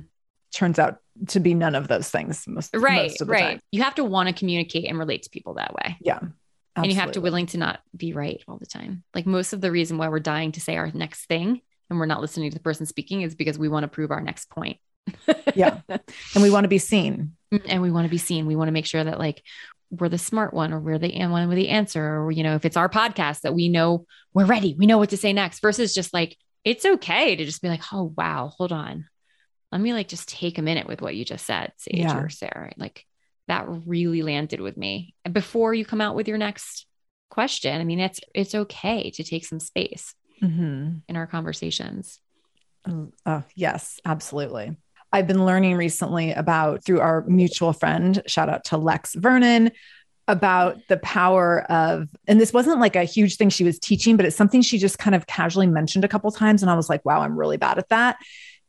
[0.53, 0.97] Turns out
[1.27, 3.41] to be none of those things most, right most right.
[3.41, 3.59] time.
[3.71, 5.97] you have to want to communicate and relate to people that way.
[6.01, 6.19] Yeah
[6.75, 6.89] absolutely.
[6.89, 9.03] and you have to willing to not be right all the time.
[9.13, 12.05] Like most of the reason why we're dying to say our next thing and we're
[12.05, 14.77] not listening to the person speaking is because we want to prove our next point.
[15.55, 15.81] Yeah.
[15.87, 17.33] And we want to be seen.
[17.53, 18.47] Mm, and we want to be seen.
[18.47, 19.43] We want to make sure that like
[19.91, 22.65] we're the smart one or we're the one with the answer or you know if
[22.65, 25.93] it's our podcast that we know we're ready we know what to say next versus
[25.93, 29.05] just like it's okay to just be like oh wow hold on
[29.73, 32.17] let me like just take a minute with what you just said, Sage yeah.
[32.17, 32.71] or Sarah.
[32.77, 33.07] Like
[33.47, 35.15] that really landed with me.
[35.25, 36.85] And before you come out with your next
[37.31, 40.97] question, I mean, it's it's okay to take some space mm-hmm.
[41.09, 42.19] in our conversations.
[43.25, 44.77] Oh, yes, absolutely.
[45.11, 49.71] I've been learning recently about through our mutual friend, shout out to Lex Vernon,
[50.27, 54.25] about the power of, and this wasn't like a huge thing she was teaching, but
[54.25, 56.61] it's something she just kind of casually mentioned a couple times.
[56.61, 58.17] And I was like, wow, I'm really bad at that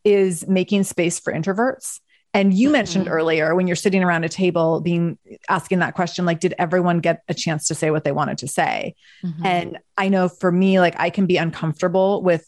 [0.05, 2.01] is making space for introverts.
[2.33, 2.73] And you mm-hmm.
[2.73, 6.99] mentioned earlier when you're sitting around a table being asking that question, like, did everyone
[6.99, 8.97] get a chance to say what they wanted to say?
[9.25, 9.47] Mm-hmm.
[9.47, 12.45] And I know for me, like, I can be uncomfortable with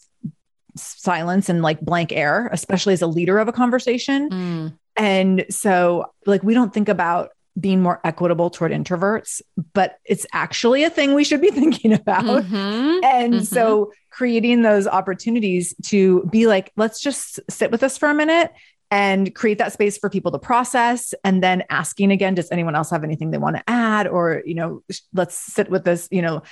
[0.75, 4.29] silence and like blank air, especially as a leader of a conversation.
[4.29, 4.79] Mm.
[4.97, 9.41] And so, like, we don't think about being more equitable toward introverts,
[9.73, 12.25] but it's actually a thing we should be thinking about.
[12.25, 13.05] Mm-hmm.
[13.05, 13.43] And mm-hmm.
[13.43, 18.53] so creating those opportunities to be like, let's just sit with us for a minute
[18.91, 22.91] and create that space for people to process and then asking again, does anyone else
[22.91, 24.07] have anything they want to add?
[24.07, 24.83] Or, you know,
[25.13, 26.43] let's sit with this, you know,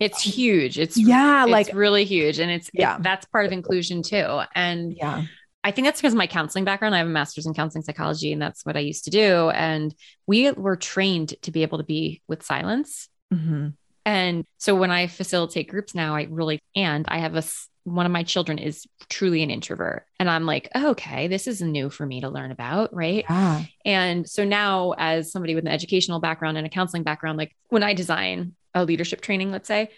[0.00, 0.78] it's huge.
[0.78, 2.38] It's yeah, it's like really huge.
[2.38, 4.42] And it's yeah, it, that's part of inclusion too.
[4.54, 5.24] And yeah,
[5.68, 6.94] I think that's because of my counseling background.
[6.94, 9.50] I have a master's in counseling psychology, and that's what I used to do.
[9.50, 9.94] And
[10.26, 13.10] we were trained to be able to be with silence.
[13.34, 13.68] Mm-hmm.
[14.06, 17.42] And so when I facilitate groups now, I really, and I have a,
[17.84, 20.06] one of my children is truly an introvert.
[20.18, 22.94] And I'm like, oh, okay, this is new for me to learn about.
[22.94, 23.26] Right.
[23.28, 23.64] Yeah.
[23.84, 27.82] And so now, as somebody with an educational background and a counseling background, like when
[27.82, 29.90] I design a leadership training, let's say,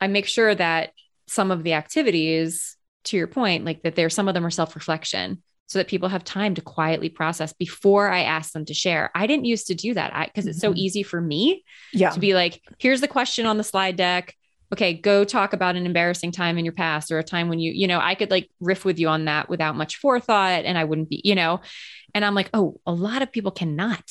[0.00, 0.92] I make sure that
[1.26, 4.74] some of the activities to your point, like that there, some of them are self
[4.74, 9.10] reflection so that people have time to quietly process before I ask them to share.
[9.14, 10.78] I didn't used to do that because it's so mm-hmm.
[10.78, 12.10] easy for me yeah.
[12.10, 14.34] to be like, here's the question on the slide deck.
[14.72, 17.72] Okay, go talk about an embarrassing time in your past or a time when you,
[17.72, 20.84] you know, I could like riff with you on that without much forethought and I
[20.84, 21.60] wouldn't be, you know,
[22.14, 24.04] and I'm like, oh, a lot of people cannot.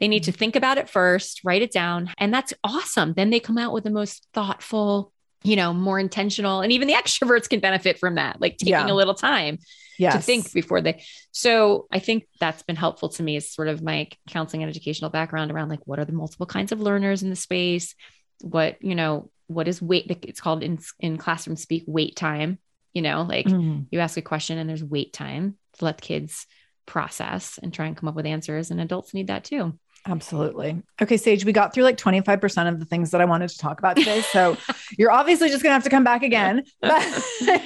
[0.00, 0.38] They need to mm-hmm.
[0.38, 2.12] think about it first, write it down.
[2.18, 3.14] And that's awesome.
[3.14, 5.12] Then they come out with the most thoughtful,
[5.44, 6.62] you know, more intentional.
[6.62, 8.90] And even the extroverts can benefit from that, like taking yeah.
[8.90, 9.58] a little time
[9.98, 10.14] yes.
[10.14, 11.04] to think before they.
[11.30, 15.10] So I think that's been helpful to me is sort of my counseling and educational
[15.10, 17.94] background around like what are the multiple kinds of learners in the space?
[18.40, 20.06] What, you know, what is wait?
[20.22, 22.58] It's called in, in classroom speak wait time.
[22.94, 23.86] You know, like mm.
[23.90, 26.46] you ask a question and there's wait time to let kids
[26.86, 28.70] process and try and come up with answers.
[28.70, 29.78] And adults need that too.
[30.06, 30.82] Absolutely.
[31.00, 33.78] Okay, Sage, we got through like 25% of the things that I wanted to talk
[33.78, 34.20] about today.
[34.20, 34.56] So
[34.98, 36.62] you're obviously just going to have to come back again.
[36.84, 37.58] so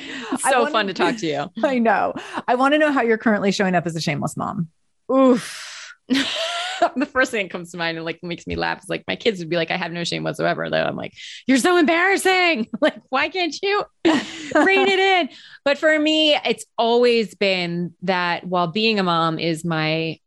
[0.44, 1.48] wanna, fun to talk to you.
[1.64, 2.14] I know.
[2.46, 4.68] I want to know how you're currently showing up as a shameless mom.
[5.12, 5.92] Oof.
[6.08, 9.16] the first thing that comes to mind and like makes me laugh is like my
[9.16, 10.70] kids would be like, I have no shame whatsoever.
[10.70, 11.14] Though I'm like,
[11.48, 12.68] you're so embarrassing.
[12.80, 15.28] like, why can't you rein it in?
[15.64, 20.20] But for me, it's always been that while being a mom is my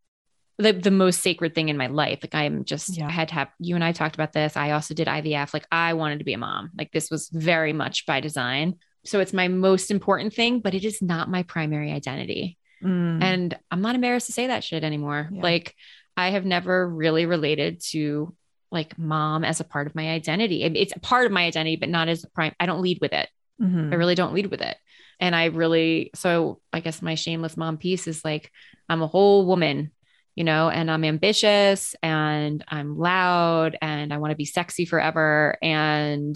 [0.62, 2.20] the, the most sacred thing in my life.
[2.22, 3.08] Like I'm just, yeah.
[3.08, 4.56] I had to have, you and I talked about this.
[4.56, 5.54] I also did IVF.
[5.54, 6.72] Like I wanted to be a mom.
[6.78, 8.76] Like this was very much by design.
[9.04, 12.58] So it's my most important thing, but it is not my primary identity.
[12.84, 13.24] Mm.
[13.24, 15.30] And I'm not embarrassed to say that shit anymore.
[15.32, 15.42] Yeah.
[15.42, 15.76] Like
[16.16, 18.36] I have never really related to
[18.72, 20.64] like mom as a part of my identity.
[20.64, 22.54] It's a part of my identity, but not as a prime.
[22.60, 23.30] I don't lead with it.
[23.62, 23.92] Mm-hmm.
[23.92, 24.78] I really don't lead with it.
[25.20, 28.52] And I really, so I guess my shameless mom piece is like,
[28.90, 29.92] I'm a whole woman
[30.36, 35.58] you know, and I'm ambitious and I'm loud and I want to be sexy forever.
[35.62, 36.36] And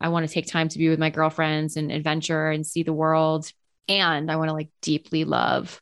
[0.00, 2.92] I want to take time to be with my girlfriends and adventure and see the
[2.92, 3.50] world.
[3.88, 5.80] And I want to like deeply love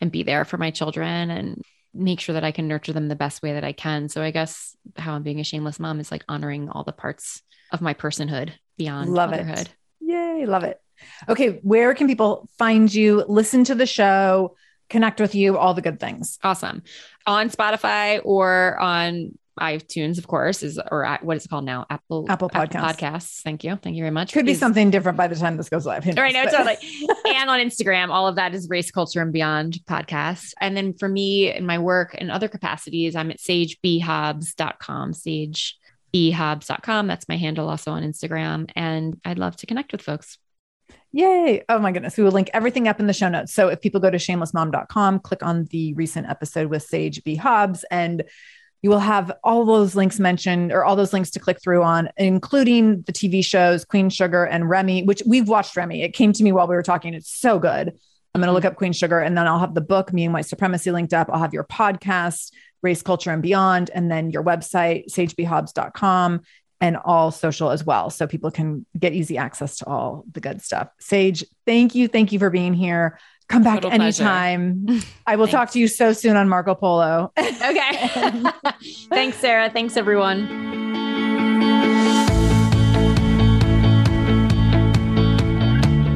[0.00, 3.16] and be there for my children and make sure that I can nurture them the
[3.16, 4.08] best way that I can.
[4.08, 7.42] So I guess how I'm being a shameless mom is like honoring all the parts
[7.72, 9.58] of my personhood beyond love motherhood.
[9.58, 9.74] It.
[10.00, 10.80] Yay, love it.
[11.28, 14.54] Okay, where can people find you, listen to the show,
[14.90, 16.38] connect with you, all the good things.
[16.42, 16.82] Awesome.
[17.26, 21.86] On Spotify or on iTunes, of course, is or what is it called now?
[21.90, 22.74] Apple Apple Podcasts.
[22.74, 23.42] Apple Podcasts.
[23.42, 23.76] Thank you.
[23.76, 24.32] Thank you very much.
[24.32, 26.06] Could be is, something different by the time this goes live.
[26.06, 26.32] Knows, right.
[26.32, 26.76] No, totally.
[27.26, 30.54] and on Instagram, all of that is race culture and beyond podcast.
[30.60, 37.06] And then for me in my work and other capacities, I'm at sagebhobbs.com, sagebhobbs.com.
[37.06, 38.70] That's my handle also on Instagram.
[38.74, 40.38] And I'd love to connect with folks.
[41.12, 41.64] Yay.
[41.68, 42.16] Oh my goodness.
[42.16, 43.52] We will link everything up in the show notes.
[43.52, 47.34] So if people go to shamelessmom.com, click on the recent episode with Sage B.
[47.34, 48.22] Hobbs, and
[48.82, 52.08] you will have all those links mentioned or all those links to click through on,
[52.16, 56.02] including the TV shows Queen Sugar and Ramy, which we've watched Ramy.
[56.02, 57.12] It came to me while we were talking.
[57.12, 57.92] It's so good.
[58.32, 60.32] I'm going to look up Queen Sugar and then I'll have the book, Me and
[60.32, 61.28] White Supremacy, linked up.
[61.30, 62.52] I'll have your podcast,
[62.82, 66.40] Race, Culture, and Beyond, and then your website, sagebhobbs.com
[66.80, 68.10] and all social as well.
[68.10, 70.88] So people can get easy access to all the good stuff.
[70.98, 72.08] Sage, thank you.
[72.08, 73.18] Thank you for being here.
[73.48, 74.86] Come back Total anytime.
[75.26, 77.32] I will talk to you so soon on Marco Polo.
[77.36, 78.42] okay.
[79.10, 79.70] Thanks, Sarah.
[79.70, 80.79] Thanks, everyone.